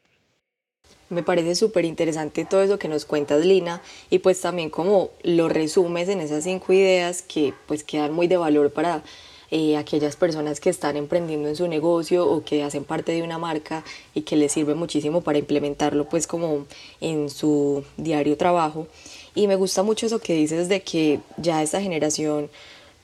Me 1.10 1.24
parece 1.24 1.56
súper 1.56 1.84
interesante 1.84 2.44
todo 2.44 2.62
eso 2.62 2.78
que 2.78 2.86
nos 2.86 3.04
cuentas, 3.04 3.44
Lina, 3.44 3.82
y 4.10 4.20
pues 4.20 4.40
también 4.40 4.70
como 4.70 5.10
lo 5.24 5.48
resumes 5.48 6.08
en 6.08 6.20
esas 6.20 6.44
cinco 6.44 6.72
ideas 6.72 7.22
que 7.22 7.52
pues 7.66 7.82
quedan 7.82 8.12
muy 8.12 8.28
de 8.28 8.36
valor 8.36 8.72
para 8.72 9.02
eh, 9.50 9.76
aquellas 9.76 10.14
personas 10.14 10.60
que 10.60 10.70
están 10.70 10.96
emprendiendo 10.96 11.48
en 11.48 11.56
su 11.56 11.66
negocio 11.66 12.30
o 12.30 12.44
que 12.44 12.62
hacen 12.62 12.84
parte 12.84 13.10
de 13.10 13.24
una 13.24 13.38
marca 13.38 13.82
y 14.14 14.22
que 14.22 14.36
les 14.36 14.52
sirve 14.52 14.76
muchísimo 14.76 15.22
para 15.22 15.38
implementarlo 15.38 16.08
pues 16.08 16.28
como 16.28 16.66
en 17.00 17.28
su 17.28 17.82
diario 17.96 18.36
trabajo. 18.36 18.86
Y 19.34 19.48
me 19.48 19.56
gusta 19.56 19.82
mucho 19.82 20.06
eso 20.06 20.20
que 20.20 20.34
dices 20.34 20.68
de 20.68 20.82
que 20.82 21.18
ya 21.36 21.60
esta 21.60 21.80
generación 21.80 22.48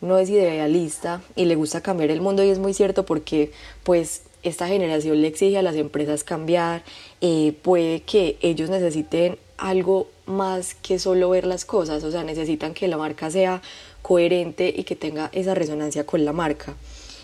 no 0.00 0.18
es 0.18 0.30
idealista 0.30 1.22
y 1.34 1.46
le 1.46 1.56
gusta 1.56 1.80
cambiar 1.80 2.10
el 2.10 2.20
mundo 2.20 2.44
y 2.44 2.50
es 2.50 2.60
muy 2.60 2.72
cierto 2.72 3.04
porque 3.04 3.50
pues 3.82 4.22
esta 4.48 4.68
generación 4.68 5.20
le 5.20 5.28
exige 5.28 5.58
a 5.58 5.62
las 5.62 5.76
empresas 5.76 6.24
cambiar, 6.24 6.82
eh, 7.20 7.54
puede 7.62 8.00
que 8.00 8.36
ellos 8.40 8.70
necesiten 8.70 9.38
algo 9.58 10.08
más 10.26 10.74
que 10.74 10.98
solo 10.98 11.30
ver 11.30 11.46
las 11.46 11.64
cosas, 11.64 12.04
o 12.04 12.10
sea, 12.10 12.24
necesitan 12.24 12.74
que 12.74 12.88
la 12.88 12.96
marca 12.96 13.30
sea 13.30 13.62
coherente 14.02 14.72
y 14.76 14.84
que 14.84 14.96
tenga 14.96 15.30
esa 15.32 15.54
resonancia 15.54 16.04
con 16.04 16.24
la 16.24 16.32
marca. 16.32 16.74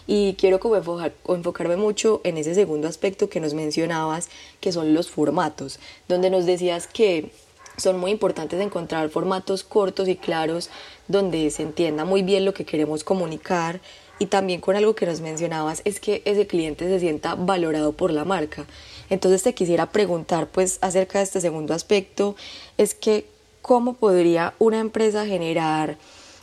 Y 0.07 0.35
quiero 0.35 0.59
como 0.59 0.77
enfocarme 0.77 1.77
mucho 1.77 2.21
en 2.25 2.37
ese 2.37 2.55
segundo 2.55 2.89
aspecto 2.89 3.29
que 3.29 3.39
nos 3.41 3.55
mencionabas, 3.55 4.29
que 4.61 4.73
son 4.73 4.95
los 4.95 5.09
formatos, 5.09 5.79
donde 6.09 6.29
nos 6.29 6.45
decías 6.45 6.89
que 6.89 7.31
son 7.77 7.99
muy 7.99 8.11
importantes 8.11 8.61
encontrar 8.61 9.09
formatos 9.11 9.63
cortos 9.65 10.09
y 10.09 10.17
claros 10.17 10.71
donde 11.09 11.51
se 11.51 11.63
entienda 11.63 12.05
muy 12.05 12.23
bien 12.23 12.45
lo 12.45 12.53
que 12.53 12.65
queremos 12.65 13.05
comunicar 13.05 13.81
y 14.23 14.27
también 14.27 14.61
con 14.61 14.77
algo 14.77 14.95
que 14.95 15.05
nos 15.05 15.21
mencionabas 15.21 15.83
es 15.85 15.99
que 15.99 16.23
ese 16.25 16.47
cliente 16.47 16.87
se 16.87 17.01
sienta 17.01 17.35
valorado 17.35 17.91
por 17.91 18.13
la 18.13 18.25
marca. 18.25 18.67
Entonces 19.11 19.43
te 19.43 19.53
quisiera 19.53 19.91
preguntar 19.91 20.47
pues 20.47 20.79
acerca 20.81 21.19
de 21.19 21.25
este 21.25 21.41
segundo 21.41 21.75
aspecto, 21.75 22.37
es 22.79 22.95
que 22.95 23.27
cómo 23.63 23.95
podría 23.95 24.55
una 24.61 24.79
empresa 24.79 25.27
generar 25.27 25.99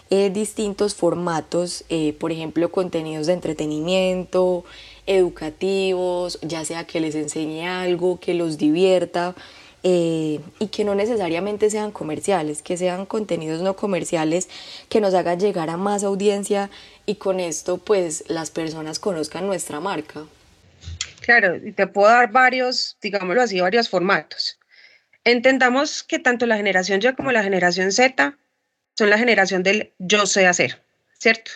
eh, 0.10 0.30
distintos 0.30 0.94
formatos, 0.94 1.86
eh, 1.88 2.12
por 2.20 2.34
ejemplo, 2.34 2.70
contenidos 2.70 3.28
de 3.28 3.34
entretenimiento, 3.34 4.66
educativos, 5.06 6.38
ya 6.42 6.66
sea 6.66 6.86
que 6.86 7.00
les 7.00 7.16
enseñe 7.16 7.66
algo, 7.66 8.20
que 8.20 8.34
los 8.34 8.58
divierta 8.58 9.36
eh, 9.84 10.40
y 10.60 10.68
que 10.68 10.84
no 10.84 10.94
necesariamente 10.94 11.70
sean 11.70 11.92
comerciales, 11.92 12.62
que 12.62 12.76
sean 12.76 13.06
contenidos 13.06 13.62
no 13.62 13.76
comerciales 13.76 14.50
que 14.90 15.00
nos 15.00 15.14
hagan 15.14 15.40
llegar 15.40 15.70
a 15.70 15.78
más 15.78 16.04
audiencia 16.04 16.70
y 17.06 17.16
con 17.16 17.40
esto 17.40 17.78
pues 17.78 18.26
las 18.28 18.52
personas 18.52 19.00
conozcan 19.00 19.48
nuestra 19.48 19.80
marca. 19.80 20.26
Claro, 21.22 21.56
y 21.56 21.72
te 21.72 21.88
puedo 21.88 22.10
dar 22.10 22.32
varios, 22.32 22.98
digámoslo 23.02 23.42
así, 23.42 23.60
varios 23.60 23.88
formatos. 23.88 24.60
Entendamos 25.24 26.04
que 26.04 26.20
tanto 26.20 26.46
la 26.46 26.58
generación 26.58 27.02
Y 27.02 27.14
como 27.14 27.32
la 27.32 27.44
generación 27.44 27.92
Z 27.92 28.38
son 28.98 29.10
la 29.10 29.18
generación 29.18 29.64
del 29.64 29.94
yo 30.00 30.26
sé 30.26 30.48
hacer, 30.48 30.82
¿cierto? 31.20 31.52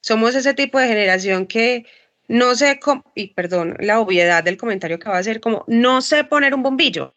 Somos 0.00 0.34
ese 0.34 0.54
tipo 0.54 0.78
de 0.78 0.88
generación 0.88 1.46
que 1.46 1.86
no 2.26 2.54
sé 2.54 2.80
y 3.14 3.34
perdón 3.34 3.76
la 3.78 4.00
obviedad 4.00 4.42
del 4.42 4.56
comentario 4.56 4.98
que 4.98 5.08
va 5.08 5.16
a 5.16 5.20
hacer, 5.20 5.40
como 5.40 5.64
no 5.68 6.00
sé 6.00 6.24
poner 6.24 6.54
un 6.54 6.62
bombillo, 6.62 7.14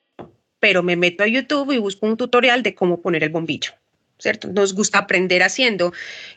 pero 0.65 0.81
me 0.81 0.95
meto 0.95 1.23
a 1.23 1.27
YouTube 1.27 1.73
y 1.73 1.77
busco 1.77 2.07
un 2.07 2.17
tutorial 2.17 2.63
de 2.63 2.73
cómo 2.73 2.99
poner 2.99 3.23
el 3.23 3.29
bombillo, 3.29 3.73
¿cierto? 4.17 4.47
Nos 4.47 4.73
gusta 4.73 4.97
aprender 4.97 5.43
haciendo 5.43 5.93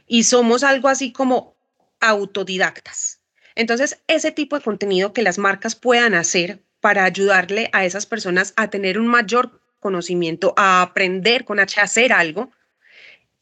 y 0.06 0.24
somos 0.24 0.64
algo 0.64 0.88
así 0.88 1.12
como 1.12 1.56
autodidactas. 1.98 3.22
Entonces, 3.54 4.02
ese 4.06 4.30
tipo 4.30 4.54
de 4.54 4.62
contenido 4.62 5.14
que 5.14 5.22
las 5.22 5.38
marcas 5.38 5.76
puedan 5.76 6.12
hacer 6.12 6.60
para 6.80 7.04
ayudarle 7.04 7.70
a 7.72 7.86
esas 7.86 8.04
personas 8.04 8.52
a 8.56 8.68
tener 8.68 8.98
un 8.98 9.06
mayor 9.06 9.62
conocimiento, 9.80 10.52
a 10.58 10.82
aprender 10.82 11.46
con 11.46 11.58
H, 11.58 11.80
a 11.80 11.84
hacer 11.84 12.12
algo, 12.12 12.50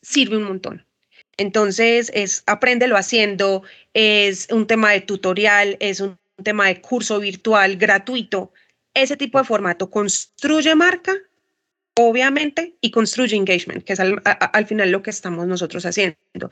sirve 0.03 0.37
un 0.37 0.45
montón. 0.45 0.87
Entonces, 1.37 2.13
es 2.15 2.45
apréndelo 2.47 2.97
haciendo, 2.97 3.65
es 3.93 4.47
un 4.53 4.69
tema 4.69 4.93
de 4.93 5.01
tutorial, 5.01 5.79
es 5.81 5.99
un 5.99 6.17
tema 6.45 6.69
de 6.69 6.81
curso 6.81 7.19
virtual 7.19 7.77
gratuito. 7.77 8.53
Ese 8.97 9.17
tipo 9.17 9.39
de 9.39 9.45
formato 9.45 9.91
construye 9.91 10.75
marca, 10.75 11.13
obviamente, 11.95 12.77
y 12.81 12.91
construye 12.91 13.37
engagement, 13.37 13.85
que 13.85 13.93
es 13.93 14.01
al, 14.01 14.23
al 14.25 14.67
final 14.67 14.91
lo 14.91 15.03
que 15.03 15.11
estamos 15.11 15.47
nosotros 15.47 15.85
haciendo. 15.85 16.51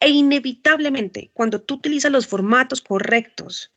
E 0.00 0.08
inevitablemente, 0.08 1.30
cuando 1.32 1.60
tú 1.60 1.74
utilizas 1.74 2.10
los 2.10 2.26
formatos 2.26 2.80
correctos, 2.80 3.72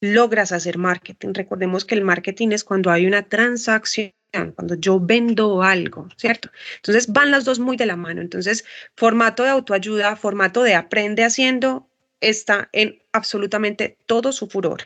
logras 0.00 0.50
hacer 0.50 0.78
marketing. 0.78 1.34
Recordemos 1.34 1.84
que 1.84 1.94
el 1.94 2.02
marketing 2.02 2.48
es 2.48 2.64
cuando 2.64 2.90
hay 2.90 3.06
una 3.06 3.28
transacción 3.28 4.12
cuando 4.54 4.74
yo 4.74 5.00
vendo 5.00 5.62
algo, 5.62 6.08
¿cierto? 6.16 6.50
Entonces 6.76 7.12
van 7.12 7.30
las 7.30 7.44
dos 7.44 7.58
muy 7.58 7.76
de 7.76 7.86
la 7.86 7.96
mano. 7.96 8.20
Entonces, 8.20 8.64
formato 8.96 9.42
de 9.42 9.50
autoayuda, 9.50 10.16
formato 10.16 10.62
de 10.62 10.74
aprende 10.74 11.24
haciendo, 11.24 11.88
está 12.20 12.68
en 12.72 13.02
absolutamente 13.12 13.98
todo 14.06 14.32
su 14.32 14.48
furor. 14.48 14.82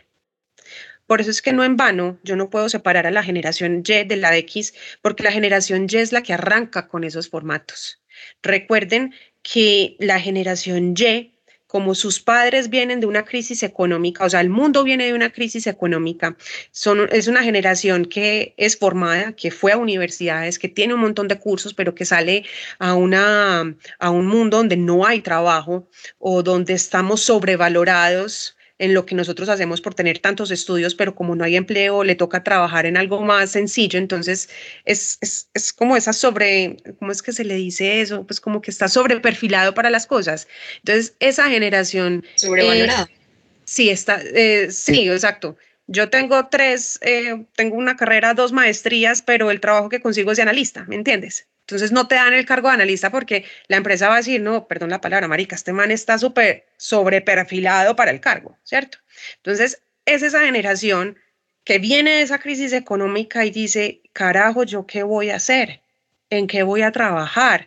Por 1.07 1.21
eso 1.21 1.31
es 1.31 1.43
que 1.43 1.53
no 1.53 1.65
en 1.65 1.77
vano 1.77 2.19
yo 2.23 2.37
no 2.37 2.51
puedo 2.51 2.69
separar 2.69 3.07
a 3.07 3.11
la 3.11 3.23
generación 3.23 3.83
Y 3.87 4.05
de 4.05 4.17
la 4.17 4.37
X, 4.39 4.75
porque 5.03 5.23
la 5.23 5.33
generación 5.33 5.87
Y 5.89 5.97
es 5.97 6.13
la 6.13 6.23
que 6.23 6.33
arranca 6.33 6.89
con 6.89 7.05
esos 7.05 7.29
formatos. 7.29 8.03
Recuerden 8.43 9.15
que 9.43 9.97
la 9.99 10.19
generación 10.21 10.95
Y 10.97 11.35
como 11.75 11.97
sus 11.97 12.21
padres 12.21 12.71
vienen 12.71 13.01
de 13.01 13.07
una 13.07 13.25
crisis 13.25 13.65
económica, 13.65 14.25
o 14.25 14.31
sea, 14.31 14.41
el 14.41 14.49
mundo 14.49 14.85
viene 14.85 15.07
de 15.07 15.13
una 15.13 15.33
crisis 15.33 15.67
económica, 15.67 16.37
son, 16.71 17.09
es 17.11 17.27
una 17.27 17.43
generación 17.43 18.05
que 18.05 18.55
es 18.57 18.77
formada, 18.79 19.33
que 19.33 19.51
fue 19.51 19.73
a 19.73 19.77
universidades, 19.77 20.61
que 20.61 20.69
tiene 20.69 20.95
un 20.95 21.01
montón 21.01 21.27
de 21.27 21.41
cursos, 21.41 21.75
pero 21.75 21.93
que 21.93 22.05
sale 22.05 22.45
a, 22.79 22.95
una, 22.95 23.77
a 23.99 24.11
un 24.11 24.27
mundo 24.29 24.59
donde 24.59 24.77
no 24.77 25.05
hay 25.05 25.21
trabajo 25.21 25.89
o 26.19 26.45
donde 26.45 26.75
estamos 26.75 27.23
sobrevalorados 27.23 28.57
en 28.79 28.93
lo 28.93 29.07
que 29.07 29.15
nosotros 29.15 29.49
hacemos 29.49 29.81
por 29.81 29.95
tener 29.95 30.19
tantos 30.19 30.51
estudios, 30.51 30.95
pero 30.95 31.15
como 31.15 31.37
no 31.37 31.45
hay 31.45 31.57
empleo, 31.57 32.03
le 32.03 32.17
toca 32.17 32.43
trabajar 32.43 32.87
en 32.87 32.97
algo 32.97 33.23
más 33.23 33.51
sencillo. 33.51 33.99
Entonces, 33.99 34.49
es, 34.85 35.19
es, 35.21 35.49
es 35.55 35.73
como 35.73 35.97
esa 35.97 36.13
sobre, 36.13 36.77
¿cómo 36.99 37.13
es 37.13 37.23
que 37.23 37.33
se 37.33 37.45
le 37.45 37.55
dice 37.55 38.01
eso? 38.01 38.27
Pues 38.27 38.41
como 38.41 38.61
que 38.61 38.71
está 38.71 38.89
sobreperfilado 38.89 39.75
para 39.75 39.91
las 39.91 40.07
cosas. 40.07 40.49
Entonces, 40.79 41.15
esa 41.21 41.49
generación... 41.49 42.25
Sobrevalorada. 42.35 43.05
Eh, 43.05 43.17
sí, 43.65 43.91
está, 43.91 44.21
eh, 44.23 44.69
sí, 44.71 45.09
exacto. 45.09 45.57
Yo 45.87 46.09
tengo 46.09 46.49
tres, 46.49 46.99
eh, 47.03 47.45
tengo 47.55 47.77
una 47.77 47.97
carrera, 47.97 48.35
dos 48.35 48.53
maestrías, 48.53 49.23
pero 49.23 49.51
el 49.51 49.61
trabajo 49.61 49.89
que 49.89 50.01
consigo 50.01 50.33
es 50.33 50.37
de 50.37 50.43
analista, 50.43 50.85
¿me 50.89 50.97
entiendes? 50.97 51.47
Entonces 51.67 51.93
no 51.93 52.09
te 52.09 52.17
dan 52.17 52.35
el 52.35 52.45
cargo 52.45 52.69
de 52.69 52.75
analista 52.75 53.11
porque 53.11 53.47
la 53.69 53.79
empresa 53.79 54.09
va 54.09 54.15
a 54.15 54.19
decir, 54.19 54.41
no, 54.41 54.69
perdón 54.69 54.91
la 54.91 55.01
palabra, 55.01 55.29
marica, 55.29 55.57
este 55.57 55.73
man 55.73 55.91
está 55.91 56.19
súper 56.19 56.67
sobreperfilado 56.77 57.97
para 57.97 58.11
el 58.11 58.21
cargo, 58.21 58.59
¿cierto? 58.65 58.99
Entonces 59.37 59.83
es 60.05 60.23
esa 60.23 60.45
generación 60.45 61.19
que 61.65 61.79
viene 61.79 62.11
de 62.17 62.23
esa 62.23 62.39
crisis 62.39 62.75
económica 62.75 63.47
y 63.47 63.51
dice, 63.51 64.03
carajo, 64.13 64.65
¿yo 64.65 64.87
qué 64.87 65.03
voy 65.03 65.31
a 65.31 65.37
hacer? 65.37 65.81
¿En 66.29 66.47
qué 66.47 66.63
voy 66.63 66.83
a 66.83 66.93
trabajar? 66.93 67.67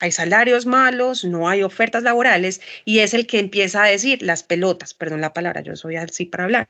Hay 0.00 0.10
salarios 0.10 0.66
malos, 0.66 1.24
no 1.24 1.48
hay 1.48 1.62
ofertas 1.62 2.02
laborales 2.02 2.60
y 2.84 2.98
es 2.98 3.14
el 3.14 3.28
que 3.28 3.38
empieza 3.38 3.84
a 3.84 3.88
decir 3.88 4.22
las 4.22 4.42
pelotas, 4.42 4.92
perdón 4.92 5.20
la 5.20 5.32
palabra, 5.32 5.60
yo 5.60 5.76
soy 5.76 5.96
así 5.96 6.24
para 6.26 6.44
hablar. 6.44 6.68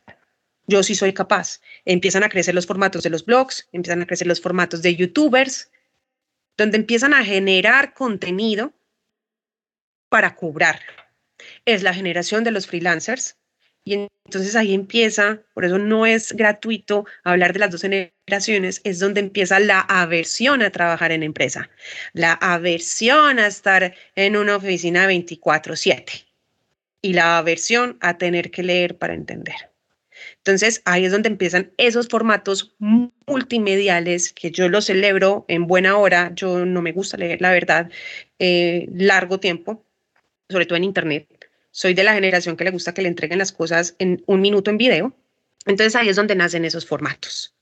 Yo 0.67 0.83
sí 0.83 0.95
soy 0.95 1.15
capaz. 1.15 1.61
Empiezan 1.87 2.23
a 2.23 2.29
crecer 2.29 2.55
los 2.55 2.67
formatos 2.67 3.03
de 3.03 3.11
los 3.11 3.25
blogs, 3.25 3.69
empiezan 3.73 4.03
a 4.03 4.07
crecer 4.07 4.27
los 4.27 4.41
formatos 4.41 4.83
de 4.83 4.97
youtubers, 4.97 5.71
donde 6.57 6.77
empiezan 6.77 7.15
a 7.15 7.25
generar 7.25 7.95
contenido 7.95 8.73
para 10.09 10.37
cobrar. 10.37 10.81
Es 11.65 11.83
la 11.83 11.95
generación 11.95 12.45
de 12.45 12.53
los 12.53 12.67
freelancers. 12.67 13.37
Y 13.87 14.09
entonces 14.25 14.57
ahí 14.57 14.73
empieza, 14.73 15.43
por 15.53 15.67
eso 15.67 15.79
no 15.79 16.07
es 16.07 16.33
gratuito 16.33 17.05
hablar 17.23 17.53
de 17.53 17.59
las 17.59 17.71
dos 17.71 17.83
generaciones, 17.83 18.81
es 18.83 18.99
donde 18.99 19.21
empieza 19.21 19.61
la 19.61 19.81
aversión 19.81 20.63
a 20.63 20.71
trabajar 20.71 21.13
en 21.13 21.23
empresa, 21.23 21.69
la 22.15 22.33
aversión 22.33 23.39
a 23.39 23.47
estar 23.47 23.95
en 24.15 24.37
una 24.39 24.57
oficina 24.57 25.07
24/7 25.07 26.27
y 27.03 27.13
la 27.13 27.37
aversión 27.37 27.99
a 28.01 28.17
tener 28.17 28.51
que 28.51 28.63
leer 28.63 28.97
para 28.97 29.13
entender. 29.13 29.74
Entonces 30.39 30.83
ahí 30.85 31.05
es 31.05 31.13
donde 31.13 31.29
empiezan 31.29 31.73
esos 31.77 32.09
formatos 32.09 32.75
multimediales 32.79 34.33
que 34.33 34.51
yo 34.51 34.69
los 34.69 34.87
celebro 34.87 35.45
en 35.49 35.67
buena 35.67 35.97
hora. 35.97 36.33
Yo 36.35 36.65
no 36.65 36.83
me 36.83 36.93
gusta 36.93 37.17
leer, 37.17 37.41
la 37.41 37.51
verdad, 37.51 37.91
eh, 38.39 38.89
largo 38.93 39.41
tiempo, 39.41 39.85
sobre 40.49 40.67
todo 40.67 40.77
en 40.77 40.85
Internet. 40.85 41.29
Soy 41.71 41.95
de 41.95 42.05
la 42.05 42.15
generación 42.15 42.57
que 42.57 42.65
le 42.65 42.71
gusta 42.71 42.95
que 42.95 43.03
le 43.03 43.09
entreguen 43.09 43.39
las 43.39 43.53
cosas 43.53 43.97
en 43.99 44.23
un 44.27 44.41
minuto 44.41 44.71
en 44.71 44.79
video. 44.79 45.17
Entonces 45.67 45.97
ahí 45.97 46.09
es 46.09 46.17
donde 46.17 46.37
nacen 46.37 46.65
esos 46.65 46.87
formatos. 46.87 47.55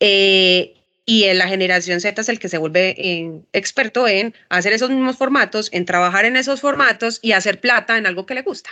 Eh, 0.00 0.74
y 1.06 1.24
en 1.24 1.38
la 1.38 1.48
generación 1.48 2.00
Z 2.00 2.20
es 2.20 2.28
el 2.28 2.38
que 2.38 2.48
se 2.48 2.58
vuelve 2.58 2.94
eh, 2.98 3.42
experto 3.52 4.08
en 4.08 4.34
hacer 4.48 4.72
esos 4.72 4.90
mismos 4.90 5.16
formatos, 5.16 5.68
en 5.72 5.84
trabajar 5.84 6.24
en 6.24 6.36
esos 6.36 6.60
formatos 6.60 7.18
y 7.22 7.32
hacer 7.32 7.60
plata 7.60 7.98
en 7.98 8.06
algo 8.06 8.24
que 8.24 8.34
le 8.34 8.42
gusta. 8.42 8.70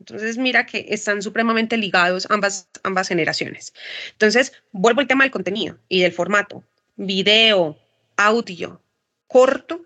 Entonces, 0.00 0.38
mira 0.38 0.66
que 0.66 0.86
están 0.88 1.22
supremamente 1.22 1.76
ligados 1.76 2.26
ambas, 2.30 2.68
ambas 2.82 3.08
generaciones. 3.08 3.72
Entonces, 4.12 4.52
vuelvo 4.72 5.00
al 5.00 5.06
tema 5.06 5.24
del 5.24 5.30
contenido 5.30 5.78
y 5.88 6.00
del 6.00 6.12
formato. 6.12 6.64
Video, 6.96 7.78
audio, 8.16 8.82
corto, 9.26 9.82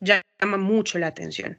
llama 0.00 0.56
mucho 0.56 0.98
la 0.98 1.08
atención. 1.08 1.58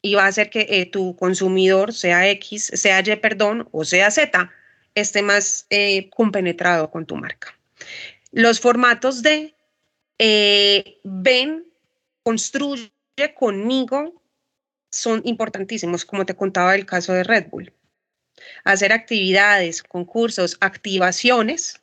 Y 0.00 0.14
va 0.14 0.24
a 0.24 0.28
hacer 0.28 0.50
que 0.50 0.66
eh, 0.68 0.86
tu 0.86 1.16
consumidor, 1.16 1.92
sea 1.92 2.28
X, 2.30 2.70
sea 2.74 3.00
Y, 3.00 3.16
perdón, 3.16 3.68
o 3.72 3.84
sea 3.84 4.10
Z, 4.10 4.50
esté 4.94 5.22
más 5.22 5.66
eh, 5.70 6.10
compenetrado 6.10 6.90
con 6.90 7.06
tu 7.06 7.16
marca. 7.16 7.56
Los 8.30 8.60
formatos 8.60 9.22
de 9.22 9.54
eh, 10.18 11.00
ven, 11.02 11.64
construye 12.22 12.92
conmigo 13.36 14.21
son 14.92 15.22
importantísimos, 15.24 16.04
como 16.04 16.24
te 16.24 16.36
contaba 16.36 16.74
el 16.74 16.86
caso 16.86 17.12
de 17.12 17.24
Red 17.24 17.48
Bull. 17.50 17.72
Hacer 18.64 18.92
actividades, 18.92 19.82
concursos, 19.82 20.56
activaciones 20.60 21.82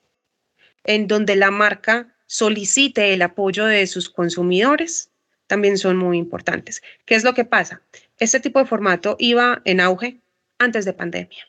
en 0.86 1.08
donde 1.08 1.36
la 1.36 1.52
marca 1.52 2.16
solicite 2.28 3.14
el 3.14 3.22
apoyo 3.22 3.66
de 3.66 3.86
sus 3.88 4.10
consumidores 4.10 5.10
también 5.48 5.78
son 5.78 5.98
muy 5.98 6.18
importantes. 6.18 6.82
¿Qué 7.06 7.16
es 7.16 7.24
lo 7.24 7.34
que 7.34 7.44
pasa? 7.44 7.82
Este 8.20 8.40
tipo 8.40 8.60
de 8.60 8.66
formato 8.66 9.16
iba 9.20 9.62
en 9.66 9.82
auge 9.82 10.22
antes 10.60 10.86
de 10.86 10.94
pandemia. 10.94 11.48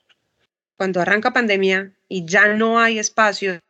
Cuando 0.77 1.01
arranca 1.01 1.35
pandemia 1.35 1.93
y 2.09 2.25
ya 2.25 2.55
no 2.55 2.81
hay 2.81 2.99
espacios 2.99 3.61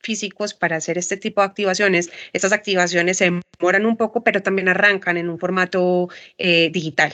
físicos 0.00 0.54
para 0.54 0.76
hacer 0.76 0.96
este 0.96 1.18
tipo 1.18 1.42
de 1.42 1.48
activaciones, 1.48 2.10
estas 2.32 2.52
activaciones 2.52 3.18
se 3.18 3.30
demoran 3.58 3.84
un 3.84 3.96
poco, 3.96 4.24
pero 4.24 4.42
también 4.42 4.68
arrancan 4.68 5.18
en 5.18 5.28
un 5.28 5.38
formato 5.38 6.08
eh, 6.38 6.70
digital. 6.70 7.12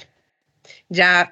Ya 0.89 1.31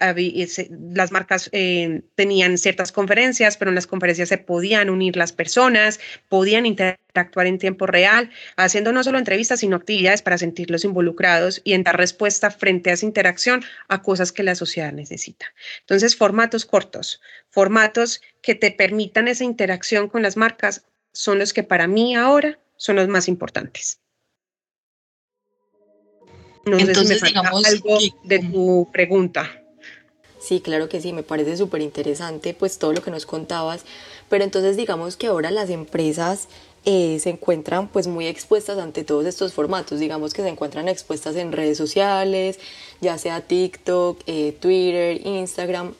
las 0.94 1.12
marcas 1.12 1.48
eh, 1.52 2.02
tenían 2.14 2.58
ciertas 2.58 2.92
conferencias, 2.92 3.56
pero 3.56 3.70
en 3.70 3.74
las 3.74 3.86
conferencias 3.86 4.28
se 4.28 4.38
podían 4.38 4.90
unir 4.90 5.16
las 5.16 5.32
personas, 5.32 6.00
podían 6.28 6.66
interactuar 6.66 7.46
en 7.46 7.58
tiempo 7.58 7.86
real, 7.86 8.30
haciendo 8.56 8.92
no 8.92 9.04
solo 9.04 9.18
entrevistas, 9.18 9.60
sino 9.60 9.76
actividades 9.76 10.22
para 10.22 10.38
sentirlos 10.38 10.84
involucrados 10.84 11.60
y 11.64 11.74
en 11.74 11.82
dar 11.82 11.96
respuesta 11.96 12.50
frente 12.50 12.90
a 12.90 12.94
esa 12.94 13.06
interacción 13.06 13.62
a 13.88 14.02
cosas 14.02 14.32
que 14.32 14.42
la 14.42 14.54
sociedad 14.54 14.92
necesita. 14.92 15.46
Entonces, 15.80 16.16
formatos 16.16 16.66
cortos, 16.66 17.20
formatos 17.50 18.20
que 18.42 18.54
te 18.54 18.70
permitan 18.70 19.28
esa 19.28 19.44
interacción 19.44 20.08
con 20.08 20.22
las 20.22 20.36
marcas 20.36 20.84
son 21.12 21.38
los 21.38 21.52
que 21.52 21.62
para 21.62 21.86
mí 21.86 22.16
ahora 22.16 22.58
son 22.76 22.96
los 22.96 23.08
más 23.08 23.28
importantes. 23.28 24.00
No 26.64 26.79
Entonces, 26.79 27.23
digamos 27.23 27.64
algo 27.64 27.99
de 28.25 28.38
tu 28.38 28.88
pregunta. 28.92 29.51
Sí, 30.40 30.61
claro 30.61 30.88
que 30.88 31.01
sí, 31.01 31.12
me 31.12 31.23
parece 31.23 31.57
súper 31.57 31.83
interesante 31.83 32.55
pues 32.55 32.79
todo 32.79 32.94
lo 32.94 33.03
que 33.03 33.11
nos 33.11 33.27
contabas, 33.27 33.85
pero 34.31 34.42
entonces 34.42 34.77
digamos 34.77 35.16
que 35.16 35.27
ahora 35.27 35.51
las 35.51 35.68
empresas 35.68 36.49
eh, 36.87 37.18
se 37.20 37.29
encuentran 37.29 37.88
pues 37.88 38.07
muy 38.07 38.27
expuestas 38.27 38.79
ante 38.79 39.05
todos 39.05 39.27
estos 39.27 39.53
formatos, 39.53 40.01
digamos 40.01 40.33
que 40.33 40.40
se 40.40 40.49
encuentran 40.49 40.88
expuestas 40.88 41.37
en 41.37 41.53
redes 41.53 41.77
sociales, 41.77 42.59
ya 43.03 43.18
sea 43.18 43.42
TikTok, 43.42 44.23
eh, 44.27 44.57
Twitter, 44.59 45.20
Instagram, 45.27 45.92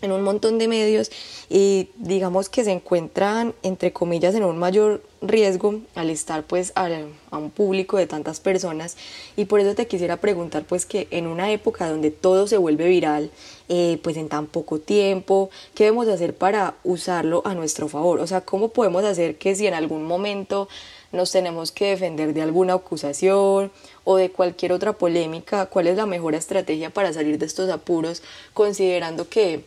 en 0.00 0.12
un 0.12 0.22
montón 0.22 0.58
de 0.58 0.68
medios 0.68 1.10
y 1.50 1.88
digamos 1.96 2.48
que 2.48 2.62
se 2.62 2.70
encuentran 2.70 3.52
entre 3.64 3.92
comillas 3.92 4.36
en 4.36 4.44
un 4.44 4.58
mayor 4.58 5.02
riesgo 5.20 5.80
al 5.94 6.10
estar 6.10 6.44
pues 6.44 6.72
a, 6.76 6.88
un 7.32 7.50
público 7.50 7.96
de 7.96 8.06
tantas 8.06 8.40
personas 8.40 8.96
y 9.36 9.46
por 9.46 9.60
eso 9.60 9.74
te 9.74 9.86
quisiera 9.86 10.16
preguntar 10.16 10.64
pues 10.64 10.86
que 10.86 11.08
en 11.10 11.26
una 11.26 11.50
época 11.50 11.88
donde 11.88 12.10
todo 12.10 12.46
se 12.46 12.56
vuelve 12.56 12.88
viral 12.88 13.30
eh, 13.68 13.98
pues 14.02 14.16
en 14.16 14.28
tan 14.28 14.46
poco 14.46 14.78
tiempo 14.78 15.50
qué 15.74 15.84
debemos 15.84 16.08
hacer 16.08 16.34
para 16.34 16.76
usarlo 16.84 17.42
a 17.44 17.54
nuestro 17.54 17.88
favor 17.88 18.20
o 18.20 18.26
sea 18.26 18.42
cómo 18.42 18.68
podemos 18.68 19.04
hacer 19.04 19.36
que 19.38 19.56
si 19.56 19.66
en 19.66 19.74
algún 19.74 20.04
momento 20.04 20.68
nos 21.10 21.32
tenemos 21.32 21.72
que 21.72 21.90
defender 21.90 22.32
de 22.34 22.42
alguna 22.42 22.74
acusación 22.74 23.72
o 24.04 24.16
de 24.16 24.30
cualquier 24.30 24.72
otra 24.72 24.92
polémica 24.92 25.66
cuál 25.66 25.88
es 25.88 25.96
la 25.96 26.06
mejor 26.06 26.34
estrategia 26.34 26.90
para 26.90 27.12
salir 27.12 27.38
de 27.38 27.46
estos 27.46 27.70
apuros 27.70 28.22
considerando 28.54 29.28
que 29.28 29.64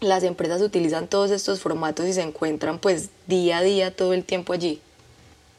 las 0.00 0.22
empresas 0.22 0.62
utilizan 0.62 1.08
todos 1.08 1.30
estos 1.30 1.60
formatos 1.60 2.06
y 2.06 2.12
se 2.12 2.22
encuentran 2.22 2.78
pues 2.78 3.10
día 3.26 3.58
a 3.58 3.62
día 3.62 3.94
todo 3.94 4.12
el 4.12 4.24
tiempo 4.24 4.52
allí. 4.52 4.80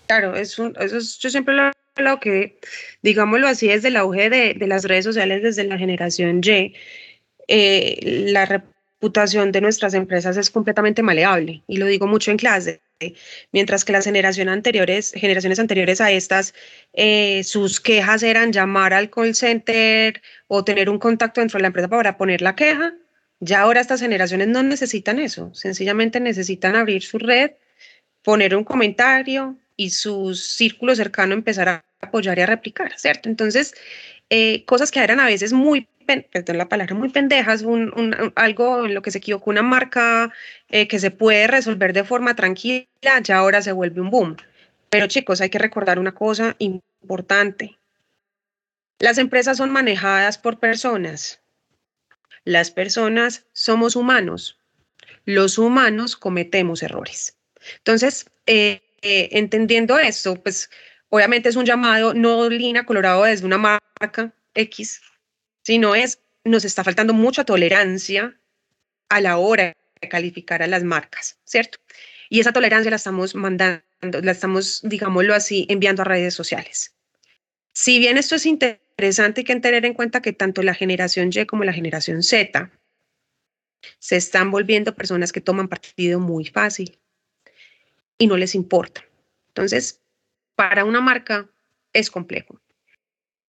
Claro, 0.08 0.36
es 0.36 0.60
un, 0.60 0.76
eso 0.80 1.00
yo 1.20 1.30
siempre 1.30 1.56
lo 1.56 1.72
hablado 1.96 2.20
que, 2.20 2.60
digámoslo 3.02 3.48
así, 3.48 3.68
desde 3.68 3.88
el 3.88 3.98
auge 3.98 4.30
de, 4.30 4.54
de 4.54 4.68
las 4.68 4.84
redes 4.84 5.06
sociales, 5.06 5.42
desde 5.42 5.64
la 5.64 5.78
generación 5.78 6.42
Y, 6.44 6.74
eh, 7.48 8.00
la 8.32 8.46
reputación 8.46 9.52
de 9.52 9.62
nuestras 9.62 9.94
empresas 9.94 10.38
es 10.38 10.50
completamente 10.50 11.04
maleable 11.04 11.64
y 11.68 11.78
lo 11.78 11.86
digo 11.86 12.08
mucho 12.08 12.32
en 12.32 12.38
clase. 12.38 12.82
Mientras 13.52 13.84
que 13.84 13.92
las 13.92 14.06
generaciones 14.06 14.54
anteriores, 14.54 15.12
generaciones 15.16 15.60
anteriores 15.60 16.00
a 16.00 16.12
estas, 16.12 16.54
eh, 16.94 17.44
sus 17.44 17.82
quejas 17.82 18.24
eran 18.24 18.54
llamar 18.54 18.94
al 18.94 19.10
call 19.10 19.36
center 19.36 20.22
o 20.48 20.64
tener 20.64 20.90
un 20.90 20.98
contacto 20.98 21.42
dentro 21.42 21.58
de 21.58 21.64
la 21.64 21.68
empresa 21.68 21.90
para 21.90 22.18
poner 22.18 22.42
la 22.42 22.56
queja, 22.56 22.94
ya 23.42 23.62
ahora 23.62 23.82
estas 23.82 24.00
generaciones 24.00 24.48
no 24.48 24.64
necesitan 24.64 25.20
eso, 25.20 25.54
sencillamente 25.54 26.20
necesitan 26.22 26.76
abrir 26.76 27.04
su 27.04 27.20
red, 27.20 27.52
poner 28.24 28.56
un 28.56 28.64
comentario 28.64 29.58
y 29.78 29.92
su 29.92 30.36
círculo 30.36 30.96
cercano 30.96 31.34
empezar 31.34 31.70
a 31.70 31.86
apoyar 32.02 32.38
y 32.38 32.42
a 32.42 32.46
replicar, 32.46 32.98
¿cierto? 32.98 33.30
Entonces, 33.30 33.74
eh, 34.30 34.66
cosas 34.66 34.92
que 34.92 35.00
eran 35.00 35.20
a 35.20 35.26
veces 35.26 35.54
muy, 35.54 35.88
perdón 36.32 36.58
la 36.58 36.70
palabra, 36.70 36.96
muy 36.96 37.10
pendejas, 37.10 37.62
un, 37.64 38.34
algo 38.36 38.86
en 38.86 38.94
lo 38.94 39.02
que 39.02 39.12
se 39.12 39.20
equivocó 39.20 39.50
una 39.50 39.62
marca 39.64 40.32
eh, 40.70 40.88
que 40.88 41.00
se 41.00 41.12
puede 41.12 41.48
resolver 41.48 41.94
de 41.94 42.04
forma 42.04 42.36
tranquila, 42.36 42.88
ya 43.24 43.38
ahora 43.38 43.62
se 43.62 43.72
vuelve 43.72 44.02
un 44.02 44.10
boom. 44.10 44.36
Pero 44.90 45.08
chicos, 45.08 45.42
hay 45.42 45.50
que 45.50 45.60
recordar 45.60 46.00
una 46.00 46.14
cosa 46.14 46.56
importante. 46.60 47.78
Las 49.00 49.18
empresas 49.18 49.58
son 49.58 49.72
manejadas 49.72 50.38
por 50.38 50.60
personas, 50.60 51.42
las 52.46 52.72
personas 52.72 53.46
somos 53.54 53.96
humanos. 53.96 54.60
los 55.26 55.58
humanos 55.58 56.16
cometemos 56.16 56.84
errores. 56.84 57.38
Entonces, 57.78 58.30
eh, 58.46 58.85
eh, 59.08 59.30
entendiendo 59.38 60.00
esto, 60.00 60.34
pues 60.42 60.68
obviamente 61.10 61.48
es 61.48 61.56
un 61.56 61.64
llamado 61.64 62.16
no 62.16 62.50
Lina 62.50 62.88
Colorado 62.88 63.26
desde 63.26 63.46
una 63.46 63.60
marca 63.60 64.34
X, 64.56 65.00
sino 65.62 65.94
es, 65.94 66.24
nos 66.44 66.66
está 66.66 66.84
faltando 66.84 67.14
mucha 67.14 67.44
tolerancia 67.44 68.36
a 69.10 69.22
la 69.22 69.38
hora 69.38 69.74
de 70.02 70.10
calificar 70.10 70.64
a 70.64 70.68
las 70.68 70.84
marcas, 70.84 71.38
¿cierto? 71.46 71.78
Y 72.30 72.40
esa 72.40 72.52
tolerancia 72.52 72.90
la 72.90 72.96
estamos 72.96 73.36
mandando, 73.36 73.84
la 74.02 74.32
estamos, 74.32 74.82
digámoslo 74.82 75.36
así, 75.36 75.68
enviando 75.70 76.02
a 76.02 76.06
redes 76.06 76.34
sociales. 76.34 76.96
Si 77.74 78.00
bien 78.00 78.18
esto 78.18 78.34
es 78.34 78.48
interesante, 78.48 79.42
hay 79.42 79.46
que 79.46 79.60
tener 79.60 79.86
en 79.86 79.94
cuenta 79.94 80.24
que 80.24 80.34
tanto 80.34 80.64
la 80.64 80.74
generación 80.74 81.30
Y 81.32 81.46
como 81.46 81.64
la 81.64 81.74
generación 81.74 82.24
Z 82.24 82.72
se 84.00 84.16
están 84.16 84.50
volviendo 84.50 84.96
personas 84.96 85.32
que 85.32 85.42
toman 85.42 85.68
partido 85.68 86.20
muy 86.20 86.46
fácil 86.46 86.98
y 88.18 88.28
no 88.28 88.38
les 88.38 88.56
importa. 88.56 89.04
Entonces, 89.50 90.02
para 90.56 90.86
una 90.86 91.02
marca 91.02 91.50
es 91.94 92.10
complejo. 92.10 92.60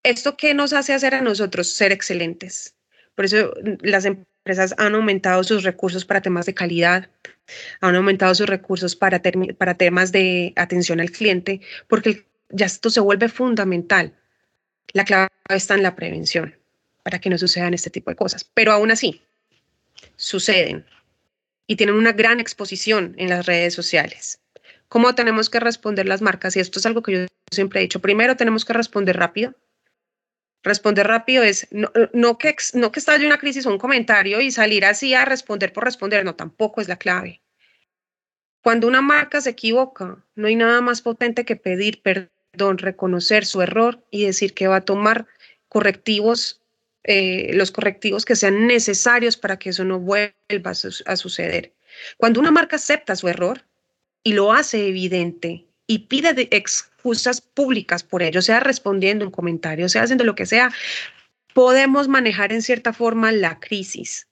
¿Esto 0.03 0.37
qué 0.37 0.55
nos 0.55 0.73
hace 0.73 0.93
hacer 0.93 1.15
a 1.15 1.23
nosotros? 1.23 1.73
Ser 1.73 1.93
excelentes. 1.93 2.75
Por 3.15 3.25
eso 3.25 3.53
mm, 3.63 3.87
las 3.87 4.05
empresas 4.05 4.75
han 4.77 4.95
aumentado 4.95 5.43
sus 5.45 5.63
recursos 5.63 6.05
para 6.05 6.21
temas 6.21 6.47
de 6.47 6.55
calidad, 6.55 7.09
han 7.81 7.95
aumentado 7.95 8.35
sus 8.35 8.47
recursos 8.47 8.95
para, 8.97 9.21
para 9.59 9.75
temas 9.75 10.13
de 10.13 10.53
atención 10.57 11.01
al 11.01 11.11
cliente, 11.11 11.61
porque 11.89 12.27
ya 12.51 12.67
esto 12.67 12.91
se 12.91 13.01
vuelve 13.01 13.29
fundamental. 13.29 14.15
La 14.93 15.05
clave 15.05 15.29
está 15.49 15.75
en 15.75 15.83
la 15.83 15.97
prevención 15.97 16.55
para 17.03 17.19
que 17.19 17.31
no 17.31 17.39
sucedan 17.39 17.75
este 17.75 17.91
tipo 17.91 18.11
de 18.11 18.17
cosas. 18.17 18.45
Pero 18.55 18.73
aún 18.73 18.91
así, 18.91 19.23
suceden 20.17 20.85
y 21.67 21.77
tienen 21.77 21.95
una 21.95 22.13
gran 22.13 22.41
exposición 22.41 23.15
en 23.19 23.31
las 23.31 23.47
redes 23.47 23.75
sociales. 23.75 24.41
¿Cómo 24.95 25.13
tenemos 25.17 25.51
que 25.51 25.59
responder 25.59 26.07
las 26.07 26.23
marcas? 26.23 26.55
Y 26.55 26.61
esto 26.61 26.79
es 26.79 26.87
algo 26.87 27.03
que 27.03 27.13
yo 27.13 27.27
siempre 27.51 27.81
he 27.81 27.83
dicho. 27.83 27.99
Primero 27.99 28.37
tenemos 28.37 28.65
que 28.65 28.75
responder 28.75 29.17
rápido. 29.17 29.53
Responder 30.63 31.09
rápido 31.09 31.43
es 31.43 31.67
no, 31.73 31.91
no, 32.13 32.39
que, 32.39 32.55
no 32.75 32.93
que 32.93 33.01
estalle 33.01 33.27
una 33.27 33.39
crisis 33.39 33.67
o 33.67 33.71
un 33.71 33.79
comentario 33.79 34.41
y 34.41 34.53
salir 34.53 34.85
así 34.85 35.13
a 35.13 35.25
responder 35.25 35.73
por 35.73 35.83
responder. 35.83 36.25
No, 36.25 36.37
tampoco 36.37 36.81
es 36.81 36.87
la 36.87 36.95
clave. 36.95 37.43
Cuando 38.63 38.87
una 38.87 39.03
marca 39.03 39.41
se 39.41 39.51
equivoca, 39.51 40.25
no 40.37 40.47
hay 40.47 40.55
nada 40.55 40.81
más 40.81 41.03
potente 41.03 41.45
que 41.45 41.57
pedir 41.57 42.01
perdón, 42.01 42.79
reconocer 42.79 43.47
su 43.47 43.63
error 43.63 44.01
y 44.13 44.27
decir 44.27 44.55
que 44.55 44.69
va 44.69 44.77
a 44.77 44.85
tomar 44.85 45.27
correctivos 45.69 46.63
eh, 47.03 47.51
los 47.55 47.73
correctivos 47.73 48.25
que 48.25 48.37
sean 48.37 48.69
necesarios 48.69 49.37
para 49.37 49.59
que 49.59 49.71
eso 49.71 49.83
no 49.83 49.99
vuelva 49.99 50.71
a, 50.71 51.17
suceder. 51.17 51.73
Cuando 52.17 52.39
una 52.39 52.53
marca 52.53 52.77
acepta 52.77 53.17
su 53.17 53.27
error 53.27 53.65
y 54.25 54.33
lo 54.33 54.53
hace 54.53 54.89
evidente 54.89 55.69
y 55.87 56.01
pide 56.01 56.49
excusas 56.51 57.41
públicas 57.41 58.03
por 58.03 58.23
ello, 58.23 58.43
sea 58.43 58.59
respondiendo 58.59 59.25
un 59.25 59.31
comentario, 59.31 59.89
sea 59.89 60.03
haciendo 60.03 60.25
lo 60.25 60.35
que 60.35 60.47
sea, 60.47 60.73
podemos 61.53 62.09
manejar 62.09 62.53
en 62.53 62.63
cierta 62.63 62.93
forma 62.93 63.31
la 63.31 63.61
crisis. 63.61 64.27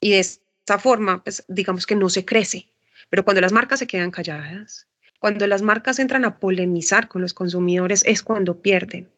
Y 0.00 0.10
de 0.10 0.20
esa 0.20 0.78
forma, 0.78 1.24
pues 1.24 1.44
digamos 1.48 1.86
que 1.86 1.96
no 1.96 2.08
se 2.08 2.24
crece. 2.24 2.68
Pero 3.08 3.24
cuando 3.24 3.40
las 3.40 3.52
marcas 3.52 3.80
se 3.80 3.88
quedan 3.88 4.12
calladas, 4.12 4.86
cuando 5.18 5.46
las 5.48 5.62
marcas 5.62 5.98
entran 5.98 6.24
a 6.24 6.38
polemizar 6.38 7.08
con 7.08 7.22
los 7.22 7.34
consumidores, 7.34 8.04
es 8.06 8.22
cuando 8.22 8.62
pierden 8.62 9.10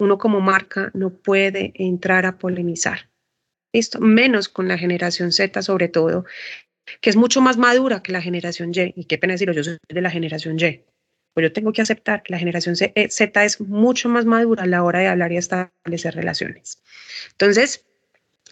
uno 0.00 0.18
como 0.18 0.40
marca 0.40 0.90
no 0.94 1.10
puede 1.10 1.72
entrar 1.74 2.26
a 2.26 2.38
polemizar. 2.38 3.10
¿Listo? 3.72 4.00
Menos 4.00 4.48
con 4.48 4.66
la 4.66 4.78
generación 4.78 5.30
Z 5.30 5.62
sobre 5.62 5.88
todo, 5.88 6.24
que 7.00 7.10
es 7.10 7.16
mucho 7.16 7.40
más 7.40 7.56
madura 7.56 8.02
que 8.02 8.12
la 8.12 8.22
generación 8.22 8.72
Y. 8.74 8.92
Y 8.96 9.04
qué 9.04 9.18
pena 9.18 9.34
decirlo, 9.34 9.54
yo 9.54 9.64
soy 9.64 9.78
de 9.88 10.00
la 10.00 10.10
generación 10.10 10.58
Y. 10.58 10.84
Pues 11.34 11.44
yo 11.44 11.52
tengo 11.52 11.72
que 11.72 11.82
aceptar 11.82 12.22
que 12.22 12.32
la 12.32 12.38
generación 12.38 12.74
eh, 12.80 13.08
Z 13.08 13.44
es 13.44 13.60
mucho 13.60 14.08
más 14.08 14.24
madura 14.24 14.64
a 14.64 14.66
la 14.66 14.82
hora 14.82 14.98
de 14.98 15.06
hablar 15.06 15.32
y 15.32 15.36
establecer 15.36 16.14
relaciones. 16.14 16.82
Entonces, 17.30 17.84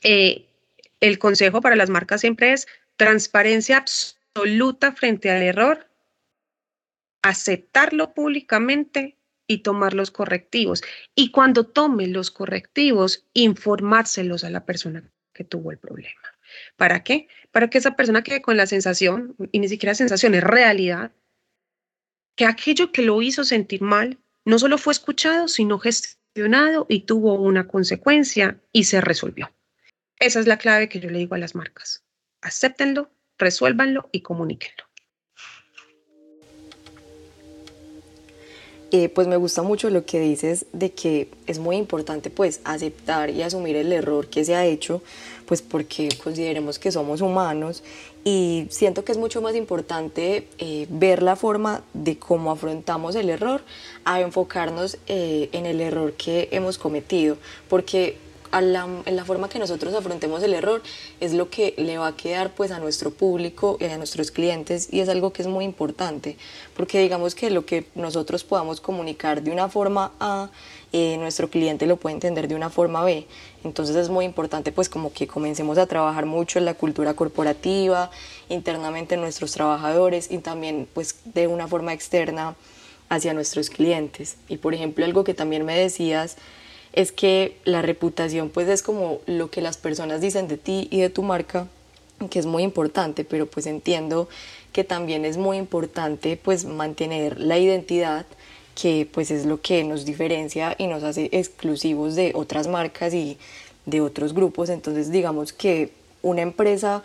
eh, 0.02 0.46
el 1.00 1.18
consejo 1.18 1.60
para 1.60 1.76
las 1.76 1.90
marcas 1.90 2.20
siempre 2.20 2.52
es 2.52 2.66
transparencia 2.96 3.78
absoluta 3.78 4.92
frente 4.92 5.30
al 5.30 5.42
error, 5.42 5.88
aceptarlo 7.22 8.14
públicamente 8.14 9.16
y 9.46 9.58
tomar 9.58 9.94
los 9.94 10.10
correctivos. 10.10 10.82
Y 11.14 11.30
cuando 11.30 11.64
tome 11.64 12.06
los 12.06 12.30
correctivos, 12.30 13.24
informárselos 13.32 14.44
a 14.44 14.50
la 14.50 14.64
persona 14.64 15.10
que 15.32 15.44
tuvo 15.44 15.72
el 15.72 15.78
problema. 15.78 16.20
¿Para 16.76 17.02
qué? 17.04 17.28
Para 17.50 17.68
que 17.68 17.78
esa 17.78 17.96
persona 17.96 18.22
quede 18.22 18.42
con 18.42 18.56
la 18.56 18.66
sensación, 18.66 19.36
y 19.52 19.58
ni 19.58 19.68
siquiera 19.68 19.94
sensación, 19.94 20.34
es 20.34 20.44
realidad, 20.44 21.12
que 22.36 22.46
aquello 22.46 22.92
que 22.92 23.02
lo 23.02 23.20
hizo 23.20 23.44
sentir 23.44 23.82
mal 23.82 24.18
no 24.44 24.58
solo 24.58 24.78
fue 24.78 24.92
escuchado, 24.92 25.48
sino 25.48 25.78
gestionado 25.78 26.86
y 26.88 27.00
tuvo 27.00 27.34
una 27.34 27.66
consecuencia 27.68 28.60
y 28.72 28.84
se 28.84 29.00
resolvió. 29.00 29.52
Esa 30.18 30.40
es 30.40 30.46
la 30.46 30.58
clave 30.58 30.88
que 30.88 31.00
yo 31.00 31.10
le 31.10 31.18
digo 31.18 31.34
a 31.34 31.38
las 31.38 31.54
marcas. 31.54 32.04
Acéptenlo, 32.40 33.10
resuélvanlo 33.38 34.08
y 34.12 34.22
comuníquenlo. 34.22 34.87
Eh, 38.90 39.10
pues 39.10 39.26
me 39.26 39.36
gusta 39.36 39.62
mucho 39.62 39.90
lo 39.90 40.06
que 40.06 40.18
dices 40.18 40.64
de 40.72 40.92
que 40.92 41.28
es 41.46 41.58
muy 41.58 41.76
importante 41.76 42.30
pues 42.30 42.60
aceptar 42.64 43.28
y 43.28 43.42
asumir 43.42 43.76
el 43.76 43.92
error 43.92 44.28
que 44.28 44.46
se 44.46 44.54
ha 44.54 44.64
hecho, 44.64 45.02
pues 45.44 45.60
porque 45.60 46.08
consideremos 46.22 46.78
que 46.78 46.90
somos 46.90 47.20
humanos 47.20 47.82
y 48.24 48.66
siento 48.70 49.04
que 49.04 49.12
es 49.12 49.18
mucho 49.18 49.42
más 49.42 49.54
importante 49.56 50.48
eh, 50.58 50.86
ver 50.88 51.22
la 51.22 51.36
forma 51.36 51.82
de 51.92 52.18
cómo 52.18 52.50
afrontamos 52.50 53.14
el 53.14 53.28
error 53.28 53.60
a 54.06 54.22
enfocarnos 54.22 54.96
eh, 55.06 55.50
en 55.52 55.66
el 55.66 55.82
error 55.82 56.14
que 56.14 56.48
hemos 56.50 56.78
cometido, 56.78 57.36
porque 57.68 58.16
en 58.52 59.16
la 59.16 59.24
forma 59.24 59.48
que 59.48 59.58
nosotros 59.58 59.94
afrontemos 59.94 60.42
el 60.42 60.54
error 60.54 60.82
es 61.20 61.32
lo 61.32 61.50
que 61.50 61.74
le 61.76 61.98
va 61.98 62.08
a 62.08 62.16
quedar 62.16 62.54
pues 62.54 62.70
a 62.70 62.78
nuestro 62.78 63.10
público 63.10 63.76
y 63.80 63.84
a 63.84 63.96
nuestros 63.98 64.30
clientes 64.30 64.88
y 64.90 65.00
es 65.00 65.08
algo 65.08 65.32
que 65.32 65.42
es 65.42 65.48
muy 65.48 65.64
importante 65.64 66.36
porque 66.76 67.00
digamos 67.00 67.34
que 67.34 67.50
lo 67.50 67.66
que 67.66 67.86
nosotros 67.94 68.44
podamos 68.44 68.80
comunicar 68.80 69.42
de 69.42 69.50
una 69.50 69.68
forma 69.68 70.12
A 70.20 70.50
eh, 70.90 71.18
nuestro 71.18 71.50
cliente 71.50 71.86
lo 71.86 71.98
puede 71.98 72.14
entender 72.14 72.48
de 72.48 72.54
una 72.54 72.70
forma 72.70 73.04
B. 73.04 73.26
Entonces 73.62 73.94
es 73.94 74.08
muy 74.08 74.24
importante 74.24 74.72
pues 74.72 74.88
como 74.88 75.12
que 75.12 75.26
comencemos 75.26 75.76
a 75.76 75.86
trabajar 75.86 76.24
mucho 76.24 76.58
en 76.58 76.64
la 76.64 76.72
cultura 76.74 77.12
corporativa 77.14 78.10
internamente 78.48 79.14
en 79.14 79.20
nuestros 79.20 79.52
trabajadores 79.52 80.30
y 80.30 80.38
también 80.38 80.88
pues 80.94 81.16
de 81.26 81.46
una 81.46 81.68
forma 81.68 81.92
externa 81.92 82.56
hacia 83.10 83.34
nuestros 83.34 83.68
clientes. 83.68 84.36
Y 84.48 84.56
por 84.56 84.72
ejemplo 84.72 85.04
algo 85.04 85.24
que 85.24 85.34
también 85.34 85.66
me 85.66 85.78
decías 85.78 86.36
es 86.92 87.12
que 87.12 87.56
la 87.64 87.82
reputación 87.82 88.50
pues 88.50 88.68
es 88.68 88.82
como 88.82 89.20
lo 89.26 89.50
que 89.50 89.60
las 89.60 89.76
personas 89.76 90.20
dicen 90.20 90.48
de 90.48 90.56
ti 90.56 90.88
y 90.90 91.00
de 91.00 91.10
tu 91.10 91.22
marca, 91.22 91.68
que 92.30 92.38
es 92.38 92.46
muy 92.46 92.62
importante, 92.62 93.24
pero 93.24 93.46
pues 93.46 93.66
entiendo 93.66 94.28
que 94.72 94.84
también 94.84 95.24
es 95.24 95.36
muy 95.36 95.56
importante 95.56 96.36
pues 96.36 96.64
mantener 96.64 97.38
la 97.40 97.58
identidad 97.58 98.26
que 98.80 99.08
pues 99.10 99.30
es 99.30 99.44
lo 99.44 99.60
que 99.60 99.82
nos 99.82 100.04
diferencia 100.04 100.74
y 100.78 100.86
nos 100.86 101.02
hace 101.02 101.28
exclusivos 101.32 102.14
de 102.14 102.32
otras 102.34 102.68
marcas 102.68 103.12
y 103.12 103.38
de 103.86 104.00
otros 104.00 104.34
grupos. 104.34 104.68
Entonces 104.68 105.10
digamos 105.10 105.52
que 105.52 105.92
una 106.22 106.42
empresa, 106.42 107.02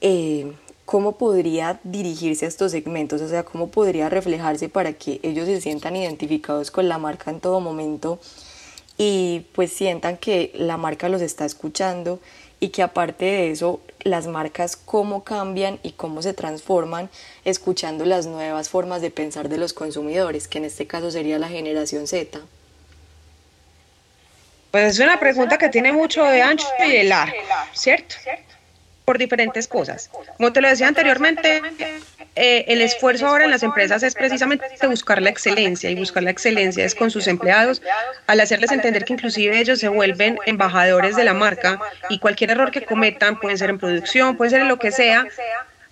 eh, 0.00 0.52
¿cómo 0.84 1.12
podría 1.12 1.80
dirigirse 1.82 2.44
a 2.44 2.48
estos 2.48 2.72
segmentos? 2.72 3.22
O 3.22 3.28
sea, 3.28 3.42
¿cómo 3.42 3.68
podría 3.68 4.08
reflejarse 4.10 4.68
para 4.68 4.92
que 4.92 5.20
ellos 5.22 5.46
se 5.46 5.60
sientan 5.60 5.96
identificados 5.96 6.70
con 6.70 6.88
la 6.88 6.98
marca 6.98 7.30
en 7.30 7.40
todo 7.40 7.60
momento? 7.60 8.18
Y 8.96 9.46
pues 9.52 9.72
sientan 9.72 10.16
que 10.16 10.52
la 10.54 10.76
marca 10.76 11.08
los 11.08 11.20
está 11.20 11.44
escuchando 11.44 12.20
y 12.60 12.68
que 12.68 12.82
aparte 12.82 13.24
de 13.24 13.50
eso 13.50 13.80
las 14.00 14.26
marcas 14.26 14.76
cómo 14.76 15.24
cambian 15.24 15.78
y 15.82 15.92
cómo 15.92 16.22
se 16.22 16.34
transforman 16.34 17.10
escuchando 17.44 18.04
las 18.04 18.26
nuevas 18.26 18.68
formas 18.68 19.02
de 19.02 19.10
pensar 19.10 19.48
de 19.48 19.58
los 19.58 19.72
consumidores, 19.72 20.48
que 20.48 20.58
en 20.58 20.64
este 20.64 20.86
caso 20.86 21.10
sería 21.10 21.38
la 21.38 21.48
generación 21.48 22.06
Z. 22.06 22.40
Pues 24.70 24.94
es 24.94 24.98
una 24.98 25.20
pregunta 25.20 25.56
que 25.56 25.68
tiene 25.68 25.92
mucho 25.92 26.24
de 26.24 26.42
ancho 26.42 26.66
y 26.84 26.90
de 26.90 27.04
largo, 27.04 27.36
¿cierto? 27.74 28.16
Por 29.04 29.18
diferentes 29.18 29.68
cosas. 29.68 30.10
Como 30.36 30.52
te 30.52 30.60
lo 30.60 30.68
decía 30.68 30.88
anteriormente, 30.88 31.60
eh, 32.36 32.64
el 32.68 32.80
esfuerzo 32.80 33.28
ahora 33.28 33.44
en 33.44 33.50
las 33.50 33.62
empresas 33.62 34.02
es 34.02 34.14
precisamente 34.14 34.64
buscar 34.86 35.22
la 35.22 35.30
excelencia 35.30 35.90
y 35.90 35.94
buscar 35.94 36.22
la 36.22 36.30
excelencia 36.30 36.84
es 36.84 36.94
con 36.94 37.10
sus 37.10 37.28
empleados 37.28 37.80
al 38.26 38.40
hacerles 38.40 38.72
entender 38.72 39.04
que 39.04 39.12
inclusive 39.12 39.58
ellos 39.58 39.78
se 39.78 39.88
vuelven 39.88 40.38
embajadores 40.46 41.14
de 41.14 41.24
la 41.24 41.34
marca 41.34 41.78
y 42.08 42.18
cualquier 42.18 42.50
error 42.50 42.70
que 42.70 42.84
cometan, 42.84 43.38
pueden 43.38 43.58
ser 43.58 43.70
en 43.70 43.78
producción, 43.78 44.36
puede 44.36 44.50
ser 44.50 44.62
en 44.62 44.68
lo 44.68 44.78
que 44.78 44.90
sea, 44.90 45.26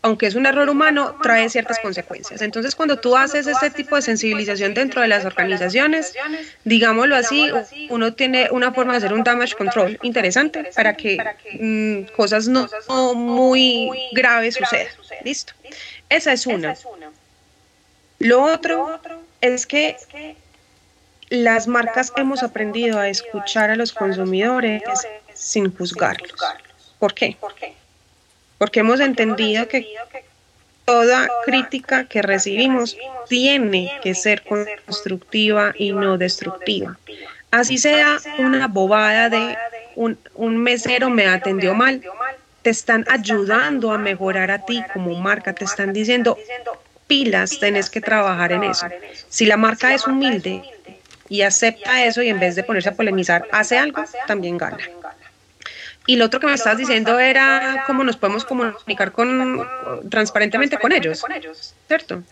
aunque 0.03 0.27
es 0.27 0.35
un 0.35 0.47
error 0.47 0.69
humano, 0.69 1.17
trae 1.23 1.49
ciertas 1.49 1.79
consecuencias. 1.79 2.43
Entonces, 2.43 2.75
cuando 2.75 2.99
tú 2.99 3.17
haces 3.17 3.47
este 3.47 3.71
tipo 3.71 3.95
de 3.95 4.03
sensibilización 4.03 4.75
dentro 4.75 5.01
de 5.01 5.07
las 5.07 5.25
organizaciones, 5.25 6.13
digámoslo 6.65 7.15
así, 7.15 7.51
uno 7.89 8.13
tiene 8.13 8.49
una 8.51 8.73
forma 8.73 8.93
de 8.93 8.99
hacer 8.99 9.13
un 9.13 9.23
damage 9.23 9.55
control 9.55 9.99
interesante 10.03 10.71
para 10.75 10.97
que 10.97 11.19
mm, 11.61 12.15
cosas 12.17 12.49
no, 12.49 12.69
muy 13.15 13.91
graves 14.13 14.57
sucedan. 14.57 14.89
Listo. 15.25 15.53
Esa 16.09 16.33
es 16.33 16.47
una. 16.47 16.75
Lo 18.19 18.43
otro 18.43 19.01
es 19.41 19.67
que 19.67 19.97
las 21.29 21.69
marcas 21.69 22.13
hemos 22.17 22.43
aprendido 22.43 22.99
a 22.99 23.09
escuchar 23.09 23.71
a 23.71 23.77
los 23.77 23.93
consumidores 23.93 24.83
sin 25.33 25.75
juzgarlos. 25.75 26.35
¿Por 26.99 27.15
qué? 27.15 27.37
Porque 28.63 28.79
hemos 28.79 29.01
entendido 29.01 29.67
que 29.67 29.93
toda 30.85 31.29
crítica 31.45 32.05
que 32.05 32.23
recibimos 32.23 32.97
tiene 33.29 33.91
que 34.05 34.15
ser 34.15 34.45
constructiva 34.45 35.75
y 35.77 35.91
no 35.91 36.17
destructiva. 36.17 36.97
Así 37.51 37.77
sea 37.77 38.21
una 38.39 38.69
bobada 38.69 39.29
de 39.29 39.59
un, 39.97 40.57
mesero 40.59 41.11
me 41.11 41.27
atendió 41.27 41.75
mal, 41.75 42.03
te 42.63 42.71
están 42.71 43.05
ayudando 43.11 43.91
a 43.91 43.99
mejorar 43.99 44.53
a 44.53 44.65
ti 44.65 44.81
como 44.93 45.13
marca, 45.19 45.53
te 45.55 45.65
están 45.65 45.93
diciendo 45.93 46.39
pilas, 47.09 47.59
tenés 47.59 47.91
que 47.91 48.01
trabajar 48.01 48.53
en 48.53 48.63
eso. 48.63 48.87
Si 49.29 49.45
la 49.45 49.57
marca 49.57 49.93
es 49.93 50.07
humilde 50.07 50.63
y 51.29 51.43
acepta 51.43 52.05
eso 52.05 52.23
y 52.23 52.29
en 52.29 52.39
vez 52.39 52.55
de 52.55 52.63
ponerse 52.63 52.91
a 52.91 52.95
polemizar 52.95 53.45
hace 53.51 53.77
algo, 53.77 54.05
también 54.29 54.57
gana. 54.57 54.79
Y 56.07 56.17
lo 56.17 56.27
otro 56.27 56.41
que 56.41 56.47
me 56.47 56.55
estabas 56.55 56.79
diciendo 56.79 57.19
era 57.19 57.85
cómo 57.87 58.03
nos 58.03 58.17
podemos 58.17 58.45
comunicar 58.45 59.13
con, 59.13 59.67
transparentemente 60.11 60.79
con 60.79 60.93
ellos, 60.93 61.25
¿cierto? 61.87 62.23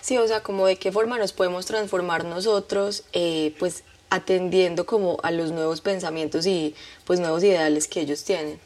Sí, 0.00 0.16
o 0.16 0.26
sea, 0.26 0.40
como 0.40 0.66
de 0.66 0.76
qué 0.76 0.90
forma 0.90 1.18
nos 1.18 1.32
podemos 1.32 1.66
transformar 1.66 2.24
nosotros, 2.24 3.04
eh, 3.12 3.54
pues 3.58 3.84
atendiendo 4.08 4.86
como 4.86 5.18
a 5.22 5.30
los 5.30 5.52
nuevos 5.52 5.80
pensamientos 5.80 6.46
y 6.46 6.74
pues 7.04 7.20
nuevos 7.20 7.44
ideales 7.44 7.86
que 7.86 8.00
ellos 8.00 8.24
tienen. 8.24 8.58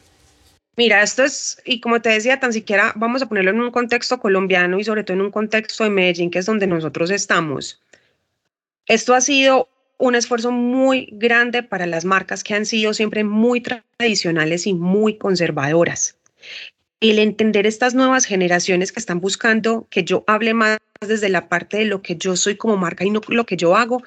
Mira, 0.77 1.03
esto 1.03 1.22
es, 1.22 1.61
y 1.64 1.81
como 1.81 2.00
te 2.00 2.09
decía, 2.09 2.40
tan 2.40 2.53
siquiera 2.53 2.92
vamos 2.96 3.22
a 3.22 3.27
ponerlo 3.27 3.50
en 3.50 3.61
un 3.61 3.70
contexto 3.70 4.18
colombiano 4.18 4.79
y 4.79 4.85
sobre 4.85 5.05
todo 5.05 5.16
en 5.16 5.22
un 5.22 5.31
contexto 5.31 5.85
de 5.85 5.90
Medellín, 5.90 6.31
que 6.31 6.40
es 6.40 6.46
donde 6.46 6.66
nosotros 6.66 7.11
estamos. 7.11 7.81
Esto 8.87 9.14
ha 9.14 9.20
sido 9.20 9.68
un 9.99 10.15
esfuerzo 10.15 10.51
muy 10.51 11.09
grande 11.13 11.63
para 11.63 11.87
las 11.87 12.05
marcas 12.05 12.45
que 12.45 12.55
han 12.55 12.67
sido 12.67 12.95
siempre 12.95 13.25
muy 13.25 13.61
tradicionales 13.61 14.67
y 14.67 14.75
muy 14.75 15.19
conservadoras. 15.19 16.17
El 17.01 17.19
entender 17.19 17.67
estas 17.67 17.95
nuevas 17.95 18.25
generaciones 18.25 18.93
que 18.93 19.01
están 19.01 19.21
buscando 19.21 19.87
que 19.91 20.05
yo 20.05 20.25
hable 20.27 20.55
más 20.55 20.79
desde 21.01 21.29
la 21.29 21.49
parte 21.49 21.79
de 21.79 21.85
lo 21.85 22.03
que 22.03 22.17
yo 22.17 22.37
soy 22.37 22.57
como 22.57 22.77
marca 22.77 23.05
y 23.05 23.11
no 23.11 23.21
lo 23.29 23.45
que 23.45 23.57
yo 23.57 23.77
hago, 23.77 24.03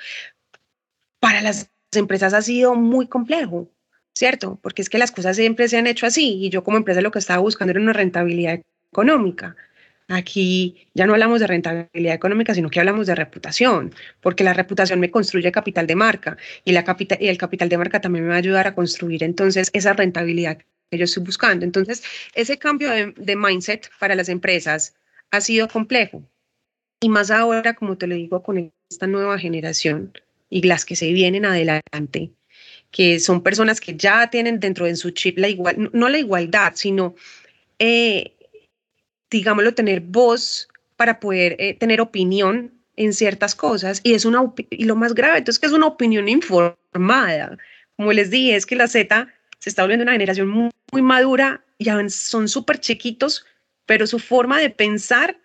para 1.19 1.41
las 1.41 1.69
empresas 1.93 2.34
ha 2.34 2.41
sido 2.41 2.76
muy 2.76 3.08
complejo, 3.08 3.69
¿cierto? 4.13 4.60
Porque 4.62 4.82
es 4.82 4.89
que 4.89 4.97
las 4.97 5.12
cosas 5.12 5.36
siempre 5.36 5.67
se 5.67 5.78
han 5.78 5.88
hecho 5.88 6.06
así 6.06 6.38
y 6.43 6.50
yo 6.50 6.63
como 6.63 6.78
empresa 6.78 7.02
lo 7.02 7.12
que 7.12 7.19
estaba 7.19 7.39
buscando 7.39 7.71
era 7.71 7.82
una 7.82 7.93
rentabilidad 7.93 8.62
económica. 8.91 9.56
Aquí 10.09 10.87
ya 10.93 11.05
no 11.05 11.13
hablamos 11.13 11.41
de 11.41 11.47
rentabilidad 11.47 12.15
económica, 12.15 12.53
sino 12.53 12.69
que 12.69 12.79
hablamos 12.79 13.07
de 13.07 13.15
reputación, 13.15 13.93
porque 14.21 14.43
la 14.45 14.53
reputación 14.53 15.01
me 15.01 15.11
construye 15.11 15.51
capital 15.51 15.85
de 15.85 15.95
marca 15.95 16.37
y, 16.63 16.71
la 16.71 16.85
y 17.19 17.27
el 17.27 17.37
capital 17.37 17.67
de 17.67 17.77
marca 17.77 17.99
también 17.99 18.23
me 18.23 18.29
va 18.29 18.35
a 18.35 18.39
ayudar 18.39 18.67
a 18.67 18.75
construir 18.75 19.23
entonces 19.23 19.69
esa 19.73 19.93
rentabilidad 19.93 20.59
que 20.89 20.97
yo 20.97 21.03
estoy 21.03 21.23
buscando. 21.23 21.65
Entonces, 21.65 22.03
ese 22.35 22.57
cambio 22.57 22.89
de, 22.89 23.13
de 23.17 23.35
mindset 23.35 23.89
para 23.99 24.15
las 24.15 24.29
empresas 24.29 24.95
ha 25.31 25.41
sido 25.41 25.67
complejo. 25.67 26.23
Y 27.01 27.09
más 27.09 27.29
ahora, 27.29 27.75
como 27.75 27.97
te 27.97 28.07
lo 28.07 28.15
digo, 28.15 28.41
con 28.41 28.71
esta 28.89 29.07
nueva 29.07 29.37
generación 29.37 30.13
y 30.49 30.61
las 30.63 30.85
que 30.85 30.95
se 30.95 31.11
vienen 31.11 31.45
adelante, 31.45 32.31
que 32.91 33.19
son 33.19 33.43
personas 33.43 33.81
que 33.81 33.95
ya 33.97 34.29
tienen 34.29 34.59
dentro 34.59 34.85
de 34.85 34.95
su 34.95 35.11
chip 35.11 35.37
la 35.37 35.49
igual, 35.49 35.89
no 35.93 36.09
la 36.09 36.17
igualdad, 36.17 36.73
sino 36.75 37.15
eh, 37.79 38.37
digámoslo, 39.29 39.73
tener 39.73 40.01
voz 40.01 40.67
para 40.95 41.19
poder 41.19 41.55
eh, 41.59 41.75
tener 41.75 42.01
opinión 42.01 42.73
en 42.95 43.13
ciertas 43.13 43.55
cosas 43.55 44.01
y 44.03 44.13
es 44.13 44.25
una 44.25 44.51
y 44.71 44.85
lo 44.85 44.95
más 44.95 45.13
grave 45.13 45.37
entonces 45.37 45.59
que 45.59 45.67
es 45.67 45.73
una 45.73 45.85
opinión 45.85 46.27
informada. 46.27 47.57
Como 47.95 48.11
les 48.11 48.29
dije 48.29 48.55
es 48.55 48.65
que 48.65 48.75
la 48.75 48.87
Z 48.87 49.27
se 49.59 49.69
está 49.69 49.83
volviendo 49.83 50.03
una 50.03 50.13
generación 50.13 50.47
muy, 50.47 50.71
muy 50.91 51.01
madura 51.01 51.63
ya 51.79 51.97
son 52.09 52.49
súper 52.49 52.79
chiquitos 52.79 53.45
pero 53.85 54.07
su 54.07 54.19
forma 54.19 54.59
de 54.59 54.71
pensar 54.71 55.39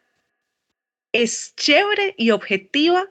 es 1.13 1.55
chévere 1.57 2.15
y 2.17 2.31
objetiva 2.31 3.11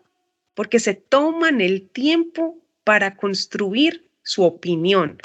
porque 0.56 0.80
se 0.80 0.96
toman 0.96 1.62
el 1.62 1.88
tiempo 1.90 2.58
para 2.84 3.16
construir 3.16 4.10
su 4.24 4.44
opinión. 4.44 5.20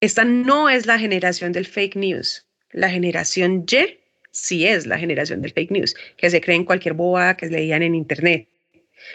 Esta 0.00 0.24
no 0.24 0.70
es 0.70 0.86
la 0.86 0.98
generación 0.98 1.52
del 1.52 1.66
fake 1.66 1.96
news 1.96 2.45
la 2.76 2.90
generación 2.90 3.64
Y 3.68 3.98
sí 4.30 4.66
es 4.66 4.86
la 4.86 4.98
generación 4.98 5.40
del 5.40 5.52
fake 5.52 5.70
news, 5.70 5.96
que 6.18 6.30
se 6.30 6.42
cree 6.42 6.56
en 6.56 6.64
cualquier 6.64 6.92
bobada 6.92 7.36
que 7.36 7.46
leían 7.46 7.82
en 7.82 7.94
Internet. 7.94 8.48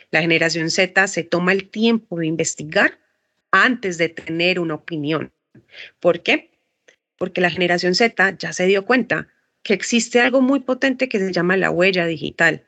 La 0.09 0.21
generación 0.21 0.71
Z 0.71 1.07
se 1.07 1.23
toma 1.23 1.51
el 1.51 1.69
tiempo 1.69 2.17
de 2.17 2.25
investigar 2.25 2.97
antes 3.51 3.99
de 3.99 4.09
tener 4.09 4.59
una 4.59 4.73
opinión. 4.73 5.31
¿Por 5.99 6.21
qué? 6.23 6.49
Porque 7.17 7.39
la 7.39 7.51
generación 7.51 7.93
Z 7.93 8.35
ya 8.39 8.51
se 8.51 8.65
dio 8.65 8.83
cuenta 8.83 9.27
que 9.61 9.75
existe 9.75 10.19
algo 10.19 10.41
muy 10.41 10.61
potente 10.61 11.07
que 11.07 11.19
se 11.19 11.31
llama 11.31 11.55
la 11.55 11.69
huella 11.69 12.07
digital. 12.07 12.65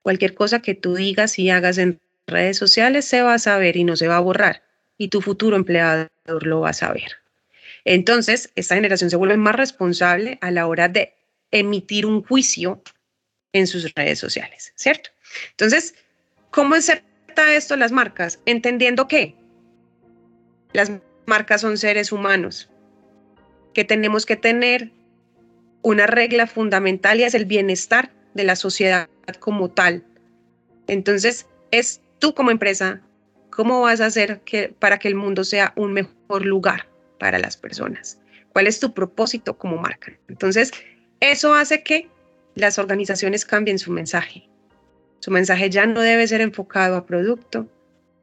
Cualquier 0.00 0.32
cosa 0.32 0.62
que 0.62 0.74
tú 0.74 0.94
digas 0.94 1.38
y 1.38 1.50
hagas 1.50 1.76
en 1.76 2.00
redes 2.26 2.56
sociales 2.56 3.04
se 3.04 3.20
va 3.20 3.34
a 3.34 3.38
saber 3.38 3.76
y 3.76 3.84
no 3.84 3.96
se 3.96 4.08
va 4.08 4.16
a 4.16 4.20
borrar. 4.20 4.62
Y 4.96 5.08
tu 5.08 5.20
futuro 5.20 5.56
empleador 5.56 6.08
lo 6.26 6.60
va 6.60 6.70
a 6.70 6.74
saber. 6.74 7.21
Entonces, 7.84 8.50
esta 8.54 8.74
generación 8.74 9.10
se 9.10 9.16
vuelve 9.16 9.36
más 9.36 9.56
responsable 9.56 10.38
a 10.40 10.50
la 10.50 10.66
hora 10.66 10.88
de 10.88 11.14
emitir 11.50 12.06
un 12.06 12.22
juicio 12.22 12.82
en 13.52 13.66
sus 13.66 13.92
redes 13.94 14.18
sociales, 14.18 14.72
¿cierto? 14.76 15.10
Entonces, 15.50 15.94
¿cómo 16.50 16.74
acepta 16.74 17.54
esto 17.54 17.76
las 17.76 17.92
marcas? 17.92 18.40
Entendiendo 18.46 19.08
que 19.08 19.34
las 20.72 20.90
marcas 21.26 21.60
son 21.60 21.76
seres 21.76 22.12
humanos, 22.12 22.70
que 23.74 23.84
tenemos 23.84 24.26
que 24.26 24.36
tener 24.36 24.90
una 25.82 26.06
regla 26.06 26.46
fundamental 26.46 27.20
y 27.20 27.24
es 27.24 27.34
el 27.34 27.44
bienestar 27.44 28.12
de 28.34 28.44
la 28.44 28.56
sociedad 28.56 29.08
como 29.40 29.70
tal. 29.70 30.04
Entonces, 30.86 31.46
es 31.70 32.00
tú 32.18 32.34
como 32.34 32.50
empresa, 32.50 33.00
¿cómo 33.50 33.82
vas 33.82 34.00
a 34.00 34.06
hacer 34.06 34.40
que, 34.40 34.68
para 34.68 34.98
que 34.98 35.08
el 35.08 35.14
mundo 35.14 35.44
sea 35.44 35.72
un 35.76 35.92
mejor 35.92 36.46
lugar? 36.46 36.91
Para 37.22 37.38
las 37.38 37.56
personas? 37.56 38.18
¿Cuál 38.52 38.66
es 38.66 38.80
tu 38.80 38.92
propósito 38.92 39.56
como 39.56 39.76
marca? 39.76 40.12
Entonces, 40.26 40.72
eso 41.20 41.54
hace 41.54 41.84
que 41.84 42.08
las 42.56 42.80
organizaciones 42.80 43.44
cambien 43.44 43.78
su 43.78 43.92
mensaje. 43.92 44.48
Su 45.20 45.30
mensaje 45.30 45.70
ya 45.70 45.86
no 45.86 46.00
debe 46.00 46.26
ser 46.26 46.40
enfocado 46.40 46.96
a 46.96 47.06
producto, 47.06 47.68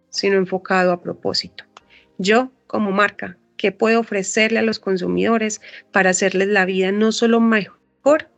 sino 0.10 0.36
enfocado 0.36 0.92
a 0.92 1.02
propósito. 1.02 1.64
Yo, 2.18 2.52
como 2.68 2.92
marca, 2.92 3.38
¿qué 3.56 3.72
puedo 3.72 4.02
ofrecerle 4.02 4.60
a 4.60 4.64
los 4.64 4.80
consumidores 4.80 5.62
para 5.94 6.10
hacerles 6.10 6.50
la 6.50 6.66
vida 6.66 6.92
no 6.92 7.14
solo 7.14 7.40
mejor, 7.40 8.30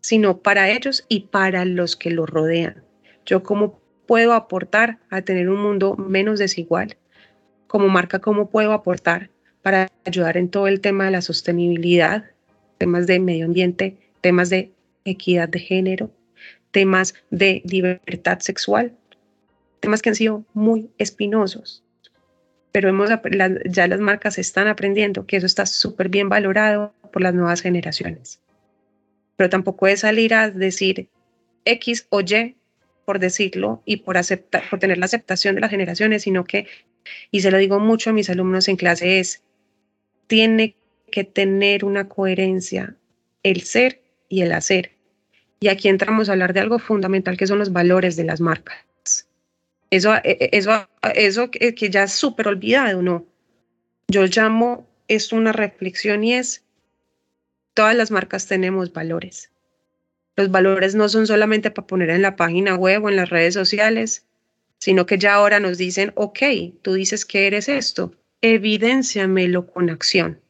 sino 0.00 0.38
para 0.38 0.70
ellos 0.70 1.04
y 1.10 1.26
para 1.26 1.66
los 1.66 1.94
que 1.94 2.10
los 2.10 2.30
rodean? 2.30 2.82
Yo, 3.26 3.42
¿cómo 3.42 3.78
puedo 4.06 4.32
aportar 4.32 4.98
a 5.10 5.20
tener 5.20 5.50
un 5.50 5.60
mundo 5.60 5.94
menos 5.96 6.38
desigual? 6.38 6.96
Como 7.66 7.90
marca, 7.90 8.18
¿cómo 8.20 8.48
puedo 8.48 8.72
aportar 8.72 9.28
para 9.62 9.88
ayudar 10.04 10.36
en 10.36 10.48
todo 10.48 10.68
el 10.68 10.80
tema 10.80 11.04
de 11.04 11.10
la 11.10 11.22
sostenibilidad, 11.22 12.24
temas 12.78 13.06
de 13.06 13.20
medio 13.20 13.46
ambiente, 13.46 13.96
temas 14.20 14.50
de 14.50 14.72
equidad 15.04 15.48
de 15.48 15.58
género, 15.58 16.10
temas 16.70 17.14
de 17.30 17.62
libertad 17.64 18.38
sexual, 18.40 18.96
temas 19.80 20.02
que 20.02 20.10
han 20.10 20.14
sido 20.14 20.44
muy 20.54 20.90
espinosos. 20.98 21.82
Pero 22.72 22.88
hemos, 22.88 23.10
ya 23.68 23.88
las 23.88 24.00
marcas 24.00 24.38
están 24.38 24.68
aprendiendo 24.68 25.26
que 25.26 25.36
eso 25.36 25.46
está 25.46 25.66
súper 25.66 26.08
bien 26.08 26.28
valorado 26.28 26.94
por 27.12 27.22
las 27.22 27.34
nuevas 27.34 27.60
generaciones. 27.60 28.40
Pero 29.36 29.50
tampoco 29.50 29.88
es 29.88 30.00
salir 30.00 30.34
a 30.34 30.50
decir 30.50 31.08
X 31.64 32.06
o 32.10 32.20
Y 32.20 32.56
por 33.04 33.18
decirlo 33.18 33.82
y 33.84 33.96
por, 33.96 34.16
aceptar, 34.16 34.62
por 34.70 34.78
tener 34.78 34.98
la 34.98 35.06
aceptación 35.06 35.56
de 35.56 35.60
las 35.60 35.70
generaciones, 35.70 36.22
sino 36.22 36.44
que, 36.44 36.68
y 37.32 37.40
se 37.40 37.50
lo 37.50 37.58
digo 37.58 37.80
mucho 37.80 38.10
a 38.10 38.12
mis 38.12 38.30
alumnos 38.30 38.68
en 38.68 38.76
clase, 38.76 39.18
es 39.18 39.42
tiene 40.30 40.76
que 41.10 41.24
tener 41.24 41.84
una 41.84 42.08
coherencia 42.08 42.94
el 43.42 43.62
ser 43.62 44.00
y 44.28 44.42
el 44.42 44.52
hacer. 44.52 44.92
Y 45.58 45.66
aquí 45.66 45.88
entramos 45.88 46.28
a 46.28 46.32
hablar 46.32 46.52
de 46.52 46.60
algo 46.60 46.78
fundamental 46.78 47.36
que 47.36 47.48
son 47.48 47.58
los 47.58 47.72
valores 47.72 48.14
de 48.14 48.22
las 48.22 48.40
marcas. 48.40 49.26
Eso, 49.90 50.14
e, 50.14 50.20
e, 50.24 50.50
eso, 50.52 50.88
eso 51.16 51.50
que 51.50 51.90
ya 51.90 52.04
es 52.04 52.12
súper 52.12 52.46
olvidado, 52.46 53.02
¿no? 53.02 53.26
Yo 54.06 54.24
llamo 54.26 54.86
esto 55.08 55.34
una 55.34 55.50
reflexión 55.50 56.22
y 56.22 56.34
es 56.34 56.62
todas 57.74 57.96
las 57.96 58.12
marcas 58.12 58.46
tenemos 58.46 58.92
valores. 58.92 59.50
Los 60.36 60.52
valores 60.52 60.94
no 60.94 61.08
son 61.08 61.26
solamente 61.26 61.72
para 61.72 61.88
poner 61.88 62.10
en 62.10 62.22
la 62.22 62.36
página 62.36 62.76
web 62.76 63.02
o 63.02 63.08
en 63.08 63.16
las 63.16 63.30
redes 63.30 63.54
sociales, 63.54 64.26
sino 64.78 65.06
que 65.06 65.18
ya 65.18 65.34
ahora 65.34 65.58
nos 65.58 65.76
dicen, 65.76 66.12
ok, 66.14 66.38
tú 66.82 66.94
dices 66.94 67.24
que 67.24 67.48
eres 67.48 67.68
esto, 67.68 68.14
evidénciamelo 68.40 69.66
con 69.66 69.90
acción. 69.90 70.40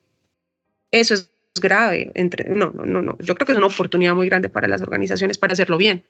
Eso 0.90 1.14
es 1.14 1.30
grave. 1.60 2.10
Entre, 2.14 2.48
no, 2.48 2.70
no, 2.70 2.84
no, 2.84 3.02
no. 3.02 3.18
Yo 3.18 3.34
creo 3.34 3.46
que 3.46 3.52
es 3.52 3.58
una 3.58 3.66
oportunidad 3.66 4.14
muy 4.14 4.28
grande 4.28 4.48
para 4.48 4.68
las 4.68 4.82
organizaciones 4.82 5.38
para 5.38 5.52
hacerlo 5.52 5.76
bien. 5.76 6.04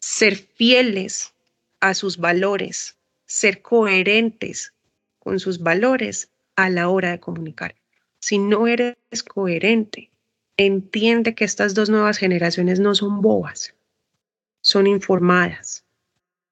Ser 0.00 0.36
fieles 0.36 1.34
a 1.80 1.94
sus 1.94 2.18
valores, 2.18 2.96
ser 3.26 3.62
coherentes 3.62 4.72
con 5.18 5.38
sus 5.38 5.60
valores 5.60 6.30
a 6.56 6.70
la 6.70 6.88
hora 6.88 7.10
de 7.10 7.20
comunicar. 7.20 7.74
Si 8.20 8.38
no 8.38 8.66
eres 8.66 8.96
coherente, 9.26 10.10
entiende 10.56 11.34
que 11.34 11.44
estas 11.44 11.74
dos 11.74 11.88
nuevas 11.88 12.18
generaciones 12.18 12.80
no 12.80 12.94
son 12.94 13.20
bobas, 13.20 13.74
son 14.60 14.86
informadas 14.86 15.84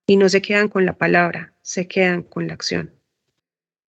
y 0.06 0.16
no 0.16 0.28
se 0.28 0.40
quedan 0.40 0.68
con 0.68 0.86
la 0.86 0.96
palabra, 0.96 1.54
se 1.62 1.88
quedan 1.88 2.22
con 2.22 2.46
la 2.46 2.54
acción. 2.54 2.95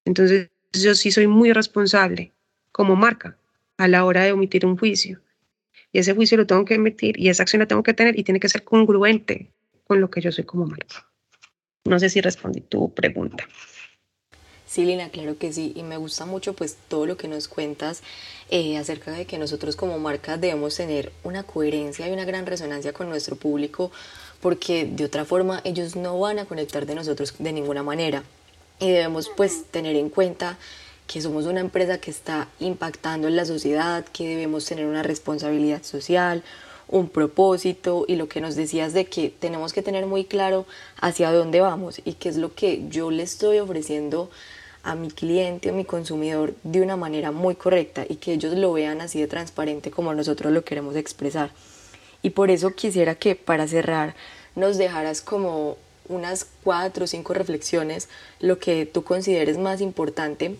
Entonces, 0.08 0.48
yo 0.72 0.94
sí 0.94 1.10
soy 1.10 1.26
muy 1.26 1.52
responsable 1.52 2.32
como 2.72 2.96
marca 2.96 3.36
a 3.76 3.88
la 3.88 4.06
hora 4.06 4.24
de 4.24 4.32
omitir 4.32 4.64
un 4.64 4.78
juicio. 4.78 5.20
Y 5.92 5.98
ese 5.98 6.14
juicio 6.14 6.38
lo 6.38 6.46
tengo 6.46 6.64
que 6.64 6.74
emitir 6.76 7.18
y 7.18 7.28
esa 7.28 7.42
acción 7.42 7.60
la 7.60 7.66
tengo 7.66 7.82
que 7.82 7.92
tener 7.92 8.18
y 8.18 8.24
tiene 8.24 8.40
que 8.40 8.48
ser 8.48 8.64
congruente 8.64 9.52
con 9.84 10.00
lo 10.00 10.08
que 10.08 10.22
yo 10.22 10.32
soy 10.32 10.44
como 10.44 10.64
marca. 10.64 11.06
No 11.84 11.98
sé 11.98 12.08
si 12.08 12.22
respondí 12.22 12.62
tu 12.62 12.90
pregunta. 12.94 13.46
Sí, 14.66 14.86
Lina, 14.86 15.10
claro 15.10 15.36
que 15.36 15.52
sí. 15.52 15.74
Y 15.76 15.82
me 15.82 15.98
gusta 15.98 16.24
mucho 16.24 16.54
pues 16.54 16.78
todo 16.88 17.04
lo 17.04 17.18
que 17.18 17.28
nos 17.28 17.46
cuentas 17.46 18.02
eh, 18.48 18.78
acerca 18.78 19.12
de 19.12 19.26
que 19.26 19.36
nosotros 19.36 19.76
como 19.76 19.98
marca 19.98 20.38
debemos 20.38 20.74
tener 20.74 21.12
una 21.22 21.42
coherencia 21.42 22.08
y 22.08 22.12
una 22.12 22.24
gran 22.24 22.46
resonancia 22.46 22.94
con 22.94 23.10
nuestro 23.10 23.36
público 23.36 23.92
porque 24.40 24.86
de 24.86 25.04
otra 25.04 25.26
forma 25.26 25.60
ellos 25.64 25.96
no 25.96 26.18
van 26.18 26.38
a 26.38 26.46
conectar 26.46 26.86
de 26.86 26.94
nosotros 26.94 27.34
de 27.38 27.52
ninguna 27.52 27.82
manera. 27.82 28.24
Y 28.80 28.90
debemos 28.90 29.30
pues 29.36 29.64
tener 29.70 29.96
en 29.96 30.08
cuenta 30.08 30.58
que 31.06 31.22
somos 31.22 31.46
una 31.46 31.60
empresa 31.60 31.98
que 31.98 32.10
está 32.10 32.48
impactando 32.60 33.28
en 33.28 33.36
la 33.36 33.44
sociedad, 33.44 34.04
que 34.04 34.28
debemos 34.28 34.66
tener 34.66 34.86
una 34.86 35.02
responsabilidad 35.02 35.82
social, 35.82 36.44
un 36.86 37.08
propósito 37.08 38.04
y 38.06 38.16
lo 38.16 38.28
que 38.28 38.40
nos 38.40 38.56
decías 38.56 38.92
de 38.92 39.06
que 39.06 39.30
tenemos 39.30 39.72
que 39.72 39.82
tener 39.82 40.06
muy 40.06 40.24
claro 40.24 40.66
hacia 41.00 41.32
dónde 41.32 41.60
vamos 41.60 42.00
y 42.04 42.14
qué 42.14 42.28
es 42.28 42.36
lo 42.36 42.54
que 42.54 42.84
yo 42.88 43.10
le 43.10 43.22
estoy 43.22 43.58
ofreciendo 43.58 44.30
a 44.82 44.94
mi 44.94 45.10
cliente 45.10 45.70
o 45.70 45.74
mi 45.74 45.84
consumidor 45.84 46.54
de 46.62 46.80
una 46.80 46.96
manera 46.96 47.30
muy 47.30 47.54
correcta 47.56 48.04
y 48.08 48.16
que 48.16 48.32
ellos 48.32 48.54
lo 48.54 48.72
vean 48.72 49.00
así 49.00 49.20
de 49.20 49.26
transparente 49.26 49.90
como 49.90 50.14
nosotros 50.14 50.52
lo 50.52 50.64
queremos 50.64 50.96
expresar. 50.96 51.50
Y 52.22 52.30
por 52.30 52.50
eso 52.50 52.74
quisiera 52.74 53.14
que 53.14 53.34
para 53.34 53.68
cerrar 53.68 54.14
nos 54.56 54.78
dejaras 54.78 55.20
como 55.20 55.76
unas 56.08 56.46
cuatro 56.64 57.04
o 57.04 57.06
cinco 57.06 57.34
reflexiones, 57.34 58.08
lo 58.40 58.58
que 58.58 58.86
tú 58.86 59.04
consideres 59.04 59.58
más 59.58 59.80
importante 59.80 60.56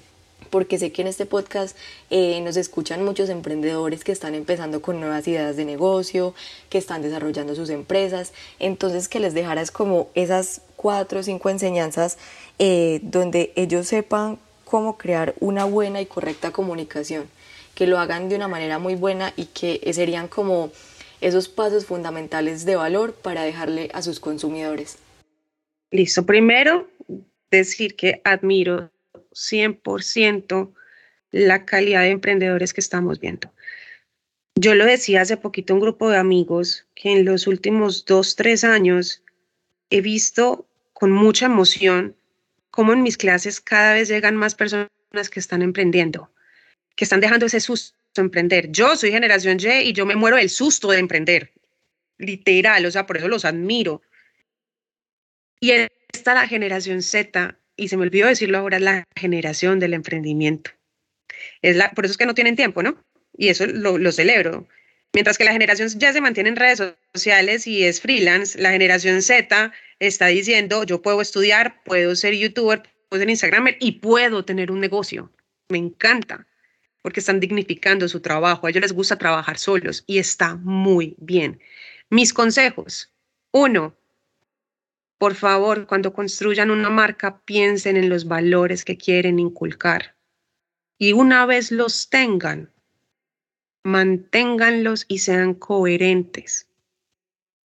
porque 0.50 0.78
sé 0.78 0.92
que 0.92 1.02
en 1.02 1.08
este 1.08 1.26
podcast 1.26 1.76
eh, 2.11 2.40
nos 2.40 2.56
escuchan 2.56 3.04
muchos 3.04 3.28
emprendedores 3.28 4.04
que 4.04 4.12
están 4.12 4.34
empezando 4.34 4.82
con 4.82 5.00
nuevas 5.00 5.26
ideas 5.28 5.56
de 5.56 5.64
negocio, 5.64 6.34
que 6.70 6.78
están 6.78 7.02
desarrollando 7.02 7.54
sus 7.54 7.70
empresas, 7.70 8.32
entonces 8.58 9.08
que 9.08 9.20
les 9.20 9.34
dejaras 9.34 9.70
como 9.70 10.08
esas 10.14 10.62
cuatro 10.76 11.20
o 11.20 11.22
cinco 11.22 11.50
enseñanzas 11.50 12.18
eh, 12.58 13.00
donde 13.02 13.52
ellos 13.56 13.88
sepan 13.88 14.38
cómo 14.64 14.98
crear 14.98 15.34
una 15.40 15.64
buena 15.64 16.00
y 16.00 16.06
correcta 16.06 16.50
comunicación, 16.50 17.28
que 17.74 17.87
lo 17.87 17.98
hagan 17.98 18.28
de 18.28 18.37
una 18.37 18.48
manera 18.48 18.78
muy 18.78 18.94
buena 18.94 19.32
y 19.37 19.46
que 19.46 19.80
serían 19.92 20.28
como 20.28 20.70
esos 21.20 21.48
pasos 21.48 21.84
fundamentales 21.87 22.64
de 22.64 22.76
valor 22.76 23.12
para 23.12 23.42
dejarle 23.42 23.90
a 23.92 24.02
sus 24.02 24.20
consumidores. 24.20 24.98
Listo, 25.90 26.27
primero 26.27 26.90
decir 27.51 27.96
que 27.96 28.20
admiro 28.24 28.90
100% 29.33 30.72
la 31.31 31.64
calidad 31.64 32.03
de 32.03 32.11
emprendedores 32.11 32.74
que 32.74 32.81
estamos 32.81 33.20
viendo. 33.20 33.53
Yo 34.55 34.74
lo 34.74 34.85
decía 34.85 35.22
hace 35.22 35.37
poquito 35.37 35.74
un 35.74 35.81
grupo 35.81 36.11
de 36.11 36.18
amigos 36.18 36.87
que 36.94 37.12
en 37.12 37.24
los 37.24 37.46
últimos 37.46 38.05
dos, 38.05 38.35
tres 38.35 38.64
años 38.64 39.22
he 39.88 40.01
visto 40.01 40.68
con 40.92 41.12
mucha 41.12 41.46
emoción 41.46 42.16
cómo 42.70 42.92
en 42.92 43.03
mis 43.03 43.16
clases 43.16 43.61
cada 43.61 43.94
vez 43.94 44.09
llegan 44.09 44.37
más 44.37 44.55
personas 44.55 44.90
que 45.31 45.40
están 45.40 45.62
emprendiendo, 45.62 46.31
que 46.96 47.05
están 47.05 47.20
dejando 47.20 47.46
ese 47.46 47.61
susto 47.61 47.96
de 48.16 48.22
emprender. 48.22 48.70
Yo 48.72 48.96
soy 48.96 49.12
generación 49.12 49.59
Y 49.61 49.90
y 49.90 49.92
yo 49.92 50.05
me 50.07 50.16
muero 50.16 50.37
del 50.37 50.51
susto 50.51 50.90
de 50.90 50.98
emprender, 50.98 51.53
literal, 52.18 52.85
o 52.85 52.90
sea, 52.90 53.07
por 53.07 53.16
eso 53.16 53.29
los 53.29 53.44
admiro. 53.44 54.03
Y 55.61 55.73
está 56.12 56.35
la 56.35 56.47
generación 56.47 57.03
Z 57.03 57.59
y 57.79 57.88
se 57.88 57.97
me 57.97 58.03
olvidó 58.03 58.27
decirlo 58.27 58.59
ahora, 58.59 58.81
la 58.81 59.05
generación 59.14 59.79
del 59.79 59.94
emprendimiento. 59.94 60.73
Es 61.62 61.77
la, 61.77 61.92
por 61.92 62.05
eso 62.05 62.12
es 62.12 62.18
que 62.18 62.27
no 62.27 62.35
tienen 62.35 62.57
tiempo, 62.57 62.83
¿no? 62.83 63.03
Y 63.37 63.49
eso 63.49 63.66
lo, 63.66 64.12
celebro. 64.12 64.68
Mientras 65.14 65.38
que 65.38 65.44
la 65.44 65.53
generación 65.53 65.88
ya 65.97 66.12
se 66.12 66.21
mantiene 66.21 66.51
en 66.51 66.57
redes 66.57 66.83
sociales 67.14 67.66
y 67.68 67.85
es 67.85 68.01
freelance, 68.01 68.61
la 68.61 68.73
generación 68.73 69.23
Z 69.23 69.73
está 70.01 70.27
diciendo, 70.27 70.83
yo 70.83 71.01
puedo 71.01 71.23
estudiar, 71.23 71.83
puedo 71.85 72.16
ser 72.16 72.35
youtuber, 72.35 72.83
puedo 73.09 73.21
ser 73.21 73.31
instagramer 73.31 73.77
y 73.81 73.92
puedo 73.92 74.44
tener 74.44 74.73
un 74.73 74.81
negocio. 74.81 75.33
Me 75.68 75.79
encanta, 75.79 76.49
porque 77.03 77.21
están 77.21 77.38
dignificando 77.38 78.09
su 78.09 78.21
trabajo. 78.21 78.66
A 78.66 78.71
ellos 78.71 78.83
les 78.83 78.92
gusta 78.92 79.16
trabajar 79.16 79.57
solos 79.57 80.03
y 80.07 80.18
está 80.18 80.57
muy 80.57 81.14
bien. 81.18 81.61
Mis 82.11 82.33
consejos. 82.33 83.12
Uno, 83.53 83.97
por 85.18 85.35
favor, 85.35 85.87
cuando 85.87 86.12
construyan 86.12 86.70
una 86.70 86.90
marca, 86.90 87.40
piensen 87.44 87.96
en 87.96 88.09
los 88.09 88.26
valores 88.26 88.85
que 88.85 88.96
quieren 88.96 89.40
inculcar. 89.40 90.14
Y 90.96 91.12
una 91.12 91.44
vez 91.44 91.72
los 91.72 92.09
tengan, 92.09 92.72
manténganlos 93.85 95.04
y 95.09 95.18
sean 95.18 95.54
coherentes. 95.54 96.68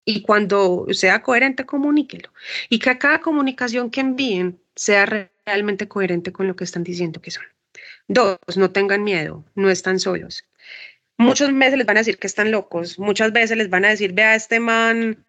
Y 0.06 0.24
cuando 0.24 0.88
sea 0.92 1.22
coherente, 1.22 1.66
comuníquelo. 1.66 2.34
Y 2.70 2.80
que 2.80 2.98
cada 2.98 3.22
comunicación 3.22 3.90
que 3.90 4.02
envíen 4.02 4.60
sea 4.76 5.30
realmente 5.46 5.88
coherente 5.88 6.32
con 6.34 6.48
lo 6.48 6.56
que 6.56 6.64
están 6.64 6.84
diciendo 6.84 7.22
que 7.22 7.32
son. 7.32 7.46
Dos, 8.08 8.38
no 8.58 8.72
tengan 8.72 9.04
miedo, 9.04 9.46
no 9.56 9.70
están 9.70 10.00
solos. 10.00 10.44
Muchas 11.18 11.54
veces 11.54 11.78
les 11.78 11.86
van 11.86 11.98
a 11.98 12.02
decir 12.02 12.18
que 12.18 12.28
están 12.28 12.52
locos, 12.52 12.98
muchas 12.98 13.32
veces 13.32 13.56
les 13.56 13.70
van 13.70 13.86
a 13.86 13.90
decir, 13.90 14.14
vea, 14.14 14.36
este 14.36 14.60
man 14.60 15.24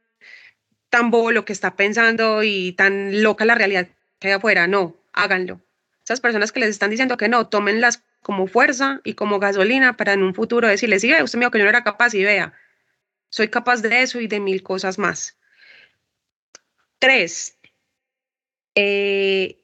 tan 0.94 1.10
bobo 1.10 1.32
lo 1.32 1.44
que 1.44 1.52
está 1.52 1.74
pensando 1.74 2.44
y 2.44 2.70
tan 2.70 3.20
loca 3.20 3.44
la 3.44 3.56
realidad 3.56 3.88
que 4.20 4.28
hay 4.28 4.34
afuera. 4.34 4.68
No, 4.68 4.96
háganlo. 5.12 5.60
Esas 6.04 6.20
personas 6.20 6.52
que 6.52 6.60
les 6.60 6.68
están 6.68 6.90
diciendo 6.90 7.16
que 7.16 7.28
no, 7.28 7.48
tómenlas 7.48 8.04
como 8.22 8.46
fuerza 8.46 9.00
y 9.02 9.14
como 9.14 9.40
gasolina 9.40 9.96
para 9.96 10.12
en 10.12 10.22
un 10.22 10.34
futuro 10.36 10.68
decirles, 10.68 11.02
sí, 11.02 11.12
usted 11.20 11.36
me 11.36 11.46
dijo 11.46 11.50
que 11.50 11.58
yo 11.58 11.64
no 11.64 11.70
era 11.70 11.82
capaz 11.82 12.14
y 12.14 12.22
vea, 12.22 12.52
soy 13.28 13.48
capaz 13.48 13.82
de 13.82 14.02
eso 14.02 14.20
y 14.20 14.28
de 14.28 14.38
mil 14.38 14.62
cosas 14.62 14.96
más. 14.96 15.36
Tres, 17.00 17.58
eh, 18.76 19.58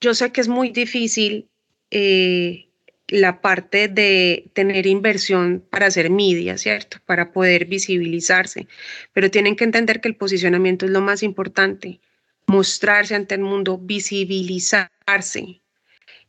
yo 0.00 0.14
sé 0.14 0.32
que 0.32 0.40
es 0.40 0.48
muy 0.48 0.70
difícil 0.70 1.50
eh, 1.90 2.69
la 3.10 3.40
parte 3.40 3.88
de 3.88 4.50
tener 4.52 4.86
inversión 4.86 5.64
para 5.70 5.86
hacer 5.86 6.10
media, 6.10 6.56
¿cierto? 6.58 6.98
Para 7.06 7.32
poder 7.32 7.66
visibilizarse. 7.66 8.68
Pero 9.12 9.30
tienen 9.30 9.56
que 9.56 9.64
entender 9.64 10.00
que 10.00 10.08
el 10.08 10.16
posicionamiento 10.16 10.86
es 10.86 10.92
lo 10.92 11.00
más 11.00 11.22
importante. 11.22 12.00
Mostrarse 12.46 13.14
ante 13.14 13.34
el 13.34 13.42
mundo, 13.42 13.78
visibilizarse. 13.78 15.60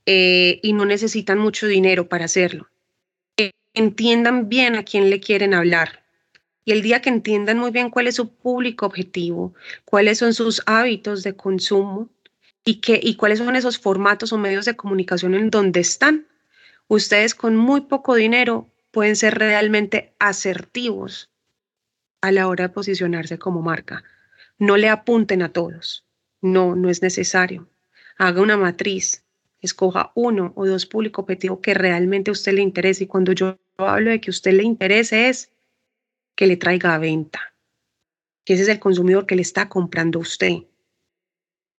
Eh, 0.06 0.60
y 0.64 0.74
no 0.74 0.86
necesitan 0.86 1.38
mucho 1.38 1.68
dinero 1.68 2.10
para 2.10 2.26
hacerlo. 2.26 2.68
entiendan 3.74 4.50
bien 4.50 4.76
a 4.76 4.84
quién 4.84 5.10
le 5.10 5.22
quieren 5.22 5.54
hablar. 5.54 6.04
Y 6.66 6.74
el 6.74 6.82
día 6.82 7.02
que 7.02 7.10
entiendan 7.10 7.58
muy 7.58 7.72
bien 7.72 7.90
cuál 7.90 8.08
es 8.08 8.16
su 8.16 8.34
público 8.34 8.86
objetivo, 8.86 9.54
cuáles 9.86 10.18
son 10.18 10.34
sus 10.34 10.62
hábitos 10.66 11.24
de 11.24 11.36
consumo 11.36 12.10
y, 12.66 12.82
qué, 12.82 13.00
y 13.02 13.16
cuáles 13.16 13.40
son 13.40 13.56
esos 13.56 13.80
formatos 13.80 14.34
o 14.34 14.38
medios 14.38 14.66
de 14.66 14.76
comunicación 14.76 15.34
en 15.36 15.50
donde 15.50 15.80
están, 15.80 16.28
ustedes 16.96 17.36
con 17.36 17.56
muy 17.56 17.82
poco 17.82 18.16
dinero 18.16 18.70
pueden 18.92 19.16
ser 19.16 19.36
realmente 19.36 20.14
asertivos 20.20 21.32
a 22.20 22.34
la 22.34 22.50
hora 22.50 22.68
de 22.68 22.74
posicionarse 22.74 23.40
como 23.40 23.62
marca. 23.62 24.04
No 24.58 24.76
le 24.76 24.90
apunten 24.90 25.42
a 25.42 25.54
todos. 25.54 26.06
No, 26.42 26.76
no 26.76 26.90
es 26.90 27.02
necesario. 27.02 27.70
Haga 28.18 28.42
una 28.42 28.58
matriz. 28.58 29.24
Escoja 29.62 30.12
uno 30.16 30.52
o 30.58 30.68
dos 30.68 30.86
público 30.86 31.22
objetivo 31.22 31.62
que 31.62 31.74
realmente 31.74 32.30
a 32.30 32.34
usted 32.34 32.52
le 32.52 32.62
interese. 32.62 33.06
Y 33.06 33.08
cuando 33.08 33.32
yo 33.32 33.58
hablo 33.78 34.12
de 34.12 34.20
que 34.20 34.30
a 34.30 34.36
usted 34.36 34.52
le 34.52 34.64
interese 34.64 35.30
es 35.30 35.50
que 36.36 36.46
le 36.46 36.58
traiga 36.58 36.94
a 36.94 37.00
venta. 37.00 37.54
Que 38.44 38.56
ese 38.56 38.64
es 38.64 38.70
el 38.70 38.80
consumidor 38.80 39.26
que 39.26 39.38
le 39.38 39.44
está 39.44 39.70
comprando 39.70 40.20
a 40.20 40.24
usted. 40.24 40.58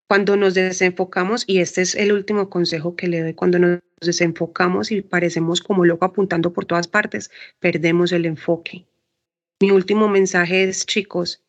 Cuando 0.08 0.38
nos 0.38 0.54
desenfocamos, 0.54 1.44
y 1.46 1.58
este 1.58 1.82
es 1.82 1.94
el 1.96 2.12
último 2.12 2.48
consejo 2.48 2.96
que 2.96 3.08
le 3.08 3.20
doy, 3.20 3.34
cuando 3.34 3.58
nos 3.58 3.80
desenfocamos 4.06 4.90
y 4.90 5.02
parecemos 5.02 5.60
como 5.60 5.84
loco 5.84 6.04
apuntando 6.04 6.52
por 6.52 6.64
todas 6.64 6.88
partes, 6.88 7.30
perdemos 7.60 8.12
el 8.12 8.26
enfoque. 8.26 8.86
Mi 9.60 9.70
último 9.70 10.08
mensaje 10.08 10.64
es, 10.64 10.86
chicos, 10.86 11.42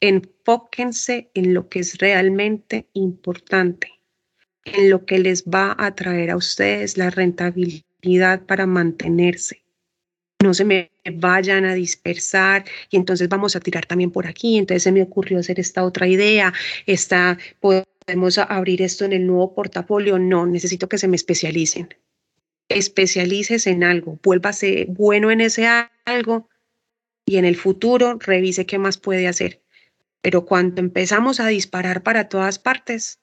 enfóquense 0.00 1.30
en 1.34 1.54
lo 1.54 1.68
que 1.68 1.80
es 1.80 1.98
realmente 1.98 2.86
importante, 2.92 3.92
en 4.64 4.90
lo 4.90 5.04
que 5.04 5.18
les 5.18 5.44
va 5.44 5.76
a 5.78 5.94
traer 5.94 6.30
a 6.30 6.36
ustedes 6.36 6.96
la 6.96 7.10
rentabilidad 7.10 8.46
para 8.46 8.66
mantenerse. 8.66 9.62
No 10.42 10.54
se 10.54 10.64
me 10.64 10.92
vayan 11.12 11.64
a 11.64 11.74
dispersar 11.74 12.64
y 12.90 12.96
entonces 12.96 13.28
vamos 13.28 13.56
a 13.56 13.60
tirar 13.60 13.86
también 13.86 14.12
por 14.12 14.26
aquí. 14.26 14.56
Entonces 14.56 14.84
se 14.84 14.92
me 14.92 15.02
ocurrió 15.02 15.38
hacer 15.38 15.58
esta 15.58 15.82
otra 15.82 16.06
idea, 16.06 16.52
esta, 16.86 17.38
podemos 18.08 18.38
abrir 18.38 18.80
esto 18.80 19.04
en 19.04 19.12
el 19.12 19.26
nuevo 19.26 19.54
portafolio. 19.54 20.18
No, 20.18 20.46
necesito 20.46 20.88
que 20.88 20.96
se 20.96 21.08
me 21.08 21.16
especialicen. 21.16 21.94
Especialices 22.70 23.66
en 23.66 23.84
algo, 23.84 24.18
vuélvase 24.22 24.86
bueno 24.88 25.30
en 25.30 25.42
ese 25.42 25.66
algo 26.06 26.48
y 27.26 27.36
en 27.36 27.44
el 27.44 27.56
futuro 27.56 28.18
revise 28.18 28.64
qué 28.64 28.78
más 28.78 28.96
puede 28.96 29.28
hacer. 29.28 29.62
Pero 30.22 30.46
cuando 30.46 30.80
empezamos 30.80 31.38
a 31.38 31.48
disparar 31.48 32.02
para 32.02 32.30
todas 32.30 32.58
partes, 32.58 33.20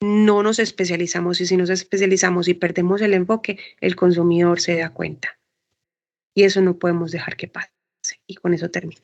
no 0.00 0.44
nos 0.44 0.60
especializamos 0.60 1.40
y 1.40 1.46
si 1.46 1.56
nos 1.56 1.70
especializamos 1.70 2.46
y 2.46 2.54
perdemos 2.54 3.02
el 3.02 3.12
enfoque, 3.12 3.58
el 3.80 3.96
consumidor 3.96 4.60
se 4.60 4.76
da 4.76 4.90
cuenta. 4.90 5.40
Y 6.32 6.44
eso 6.44 6.60
no 6.60 6.78
podemos 6.78 7.10
dejar 7.10 7.36
que 7.36 7.48
pase. 7.48 7.72
Y 8.28 8.36
con 8.36 8.54
eso 8.54 8.70
termino. 8.70 9.02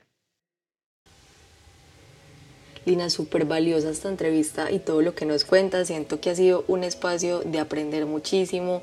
Lina, 2.85 3.11
súper 3.11 3.45
valiosa 3.45 3.91
esta 3.91 4.09
entrevista 4.09 4.71
y 4.71 4.79
todo 4.79 5.03
lo 5.03 5.15
que 5.15 5.27
nos 5.27 5.45
cuentas. 5.45 5.89
Siento 5.89 6.21
que 6.21 6.31
ha 6.31 6.35
sido 6.35 6.65
un 6.69 6.85
espacio 6.85 7.41
de 7.41 7.59
aprender 7.59 8.07
muchísimo, 8.07 8.83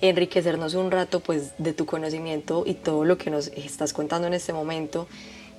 enriquecernos 0.00 0.74
un 0.74 0.90
rato 0.90 1.20
pues 1.20 1.52
de 1.58 1.72
tu 1.72 1.86
conocimiento 1.86 2.64
y 2.66 2.74
todo 2.74 3.04
lo 3.04 3.18
que 3.18 3.30
nos 3.30 3.48
estás 3.48 3.92
contando 3.92 4.28
en 4.28 4.34
este 4.34 4.52
momento 4.52 5.08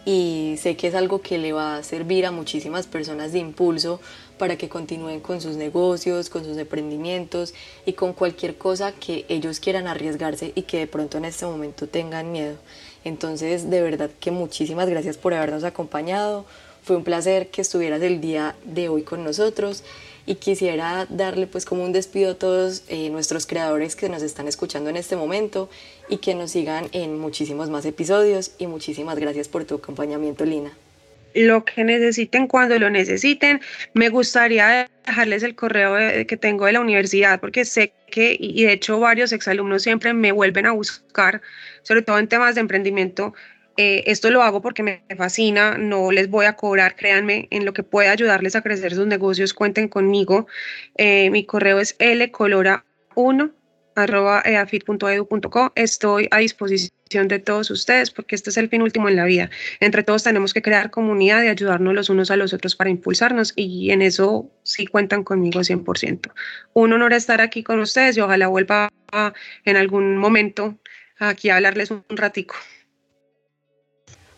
y 0.05 0.55
sé 0.57 0.75
que 0.75 0.87
es 0.87 0.95
algo 0.95 1.21
que 1.21 1.37
le 1.37 1.53
va 1.53 1.77
a 1.77 1.83
servir 1.83 2.25
a 2.25 2.31
muchísimas 2.31 2.87
personas 2.87 3.33
de 3.33 3.39
impulso 3.39 3.99
para 4.37 4.57
que 4.57 4.67
continúen 4.67 5.19
con 5.19 5.41
sus 5.41 5.57
negocios, 5.57 6.29
con 6.29 6.43
sus 6.43 6.57
emprendimientos 6.57 7.53
y 7.85 7.93
con 7.93 8.13
cualquier 8.13 8.57
cosa 8.57 8.93
que 8.93 9.25
ellos 9.29 9.59
quieran 9.59 9.87
arriesgarse 9.87 10.53
y 10.55 10.63
que 10.63 10.79
de 10.79 10.87
pronto 10.87 11.19
en 11.19 11.25
este 11.25 11.45
momento 11.45 11.87
tengan 11.87 12.31
miedo. 12.31 12.55
Entonces, 13.03 13.69
de 13.69 13.81
verdad 13.81 14.09
que 14.19 14.31
muchísimas 14.31 14.89
gracias 14.89 15.17
por 15.17 15.35
habernos 15.35 15.63
acompañado. 15.63 16.45
Fue 16.83 16.95
un 16.95 17.03
placer 17.03 17.47
que 17.49 17.61
estuvieras 17.61 18.01
el 18.01 18.21
día 18.21 18.55
de 18.65 18.89
hoy 18.89 19.03
con 19.03 19.23
nosotros 19.23 19.83
y 20.25 20.35
quisiera 20.35 21.05
darle 21.09 21.47
pues 21.47 21.65
como 21.65 21.83
un 21.83 21.91
despido 21.91 22.31
a 22.31 22.35
todos 22.35 22.83
eh, 22.87 23.09
nuestros 23.09 23.45
creadores 23.45 23.95
que 23.95 24.09
nos 24.09 24.23
están 24.23 24.47
escuchando 24.47 24.89
en 24.89 24.97
este 24.97 25.15
momento 25.15 25.69
y 26.09 26.17
que 26.17 26.35
nos 26.35 26.51
sigan 26.51 26.87
en 26.91 27.19
muchísimos 27.19 27.69
más 27.69 27.85
episodios 27.85 28.51
y 28.57 28.67
muchísimas 28.67 29.17
gracias 29.17 29.47
por 29.47 29.65
tu 29.65 29.75
acompañamiento 29.75 30.45
Lina. 30.45 30.71
Lo 31.33 31.63
que 31.63 31.83
necesiten 31.83 32.47
cuando 32.47 32.77
lo 32.77 32.89
necesiten. 32.89 33.61
Me 33.93 34.09
gustaría 34.09 34.89
dejarles 35.05 35.43
el 35.43 35.55
correo 35.55 36.25
que 36.27 36.37
tengo 36.37 36.65
de 36.65 36.73
la 36.73 36.81
universidad 36.81 37.39
porque 37.39 37.63
sé 37.63 37.93
que, 38.09 38.35
y 38.37 38.65
de 38.65 38.73
hecho 38.73 38.99
varios 38.99 39.31
exalumnos 39.31 39.83
siempre 39.83 40.13
me 40.13 40.33
vuelven 40.33 40.65
a 40.65 40.71
buscar, 40.71 41.41
sobre 41.83 42.01
todo 42.01 42.19
en 42.19 42.27
temas 42.27 42.55
de 42.55 42.61
emprendimiento, 42.61 43.33
eh, 43.77 44.03
esto 44.07 44.29
lo 44.29 44.43
hago 44.43 44.61
porque 44.61 44.83
me 44.83 45.03
fascina, 45.17 45.77
no 45.77 46.11
les 46.11 46.29
voy 46.29 46.45
a 46.45 46.55
cobrar, 46.55 46.95
créanme, 46.95 47.47
en 47.51 47.65
lo 47.65 47.73
que 47.73 47.83
pueda 47.83 48.11
ayudarles 48.11 48.55
a 48.55 48.61
crecer 48.61 48.93
sus 48.93 49.07
negocios, 49.07 49.53
cuenten 49.53 49.87
conmigo. 49.87 50.47
Eh, 50.97 51.29
mi 51.29 51.45
correo 51.45 51.79
es 51.79 51.97
lcolora1 51.99 53.51
arroba 53.95 54.41
eafit.edu.co. 54.45 55.73
Estoy 55.75 56.27
a 56.31 56.39
disposición 56.39 57.27
de 57.27 57.39
todos 57.39 57.69
ustedes 57.71 58.11
porque 58.11 58.35
este 58.35 58.49
es 58.49 58.57
el 58.57 58.69
fin 58.69 58.81
último 58.81 59.09
en 59.09 59.15
la 59.15 59.25
vida. 59.25 59.49
Entre 59.79 60.03
todos 60.03 60.23
tenemos 60.23 60.53
que 60.53 60.61
crear 60.61 60.91
comunidad 60.91 61.43
y 61.43 61.47
ayudarnos 61.47 61.93
los 61.93 62.09
unos 62.09 62.31
a 62.31 62.37
los 62.37 62.53
otros 62.53 62.75
para 62.75 62.89
impulsarnos 62.89 63.53
y 63.55 63.91
en 63.91 64.01
eso 64.01 64.49
sí 64.63 64.85
cuentan 64.87 65.23
conmigo 65.23 65.61
100%. 65.61 66.31
Un 66.73 66.93
honor 66.93 67.13
estar 67.13 67.41
aquí 67.41 67.63
con 67.63 67.79
ustedes 67.79 68.17
y 68.17 68.21
ojalá 68.21 68.47
vuelva 68.47 68.89
en 69.65 69.77
algún 69.77 70.17
momento 70.17 70.77
aquí 71.19 71.49
a 71.49 71.57
hablarles 71.57 71.91
un 71.91 72.03
ratico 72.09 72.55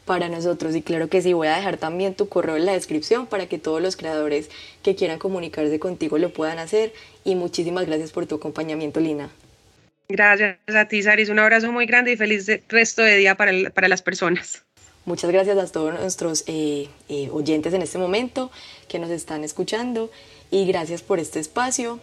para 0.06 0.30
nosotros. 0.30 0.76
Y 0.76 0.82
claro 0.82 1.08
que 1.10 1.22
sí, 1.22 1.34
voy 1.34 1.48
a 1.48 1.56
dejar 1.56 1.78
también 1.78 2.16
tu 2.16 2.28
correo 2.30 2.58
en 2.58 2.66
la 2.66 2.74
descripción 2.74 3.28
para 3.28 3.48
que 3.48 3.58
todos 3.58 3.82
los 3.82 3.96
creadores 3.96 4.50
que 4.82 4.96
quieran 4.96 5.20
comunicarse 5.20 5.80
contigo 5.80 6.18
lo 6.18 6.32
puedan 6.32 6.60
hacer. 6.60 6.94
Y 7.24 7.36
muchísimas 7.36 7.86
gracias 7.86 8.12
por 8.12 8.26
tu 8.26 8.36
acompañamiento, 8.36 9.00
Lina. 9.00 9.30
Gracias 10.10 10.58
a 10.68 10.88
ti, 10.88 11.02
Saris. 11.02 11.30
Un 11.30 11.40
abrazo 11.40 11.72
muy 11.72 11.86
grande 11.86 12.12
y 12.12 12.18
feliz 12.18 12.48
resto 12.68 13.02
de 13.02 13.18
día 13.18 13.36
para, 13.36 13.52
para 13.72 13.88
las 13.88 14.02
personas. 14.02 14.64
Muchas 15.06 15.32
gracias 15.32 15.58
a 15.58 15.70
todos 15.70 15.94
nuestros 16.00 16.46
eh, 16.48 16.88
eh, 17.10 17.30
oyentes 17.32 17.74
en 17.74 17.82
este 17.82 17.98
momento 17.98 18.52
que 18.88 19.00
nos 19.00 19.10
están 19.10 19.44
escuchando 19.44 20.10
y 20.50 20.66
gracias 20.66 21.02
por 21.02 21.20
este 21.20 21.40
espacio. 21.42 22.00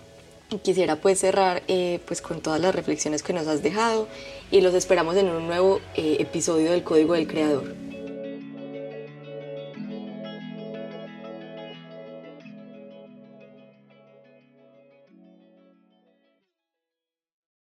Quisiera 0.59 0.97
pues 0.97 1.21
cerrar 1.21 1.63
eh, 1.69 2.01
pues 2.07 2.21
con 2.21 2.41
todas 2.41 2.61
las 2.61 2.75
reflexiones 2.75 3.23
que 3.23 3.33
nos 3.33 3.47
has 3.47 3.63
dejado 3.63 4.09
y 4.51 4.61
los 4.61 4.75
esperamos 4.75 5.17
en 5.17 5.29
un 5.29 5.47
nuevo 5.47 5.81
episodio 5.95 6.73
del 6.73 6.83
Código 6.83 7.15
del 7.15 7.29
Creador. 7.29 7.75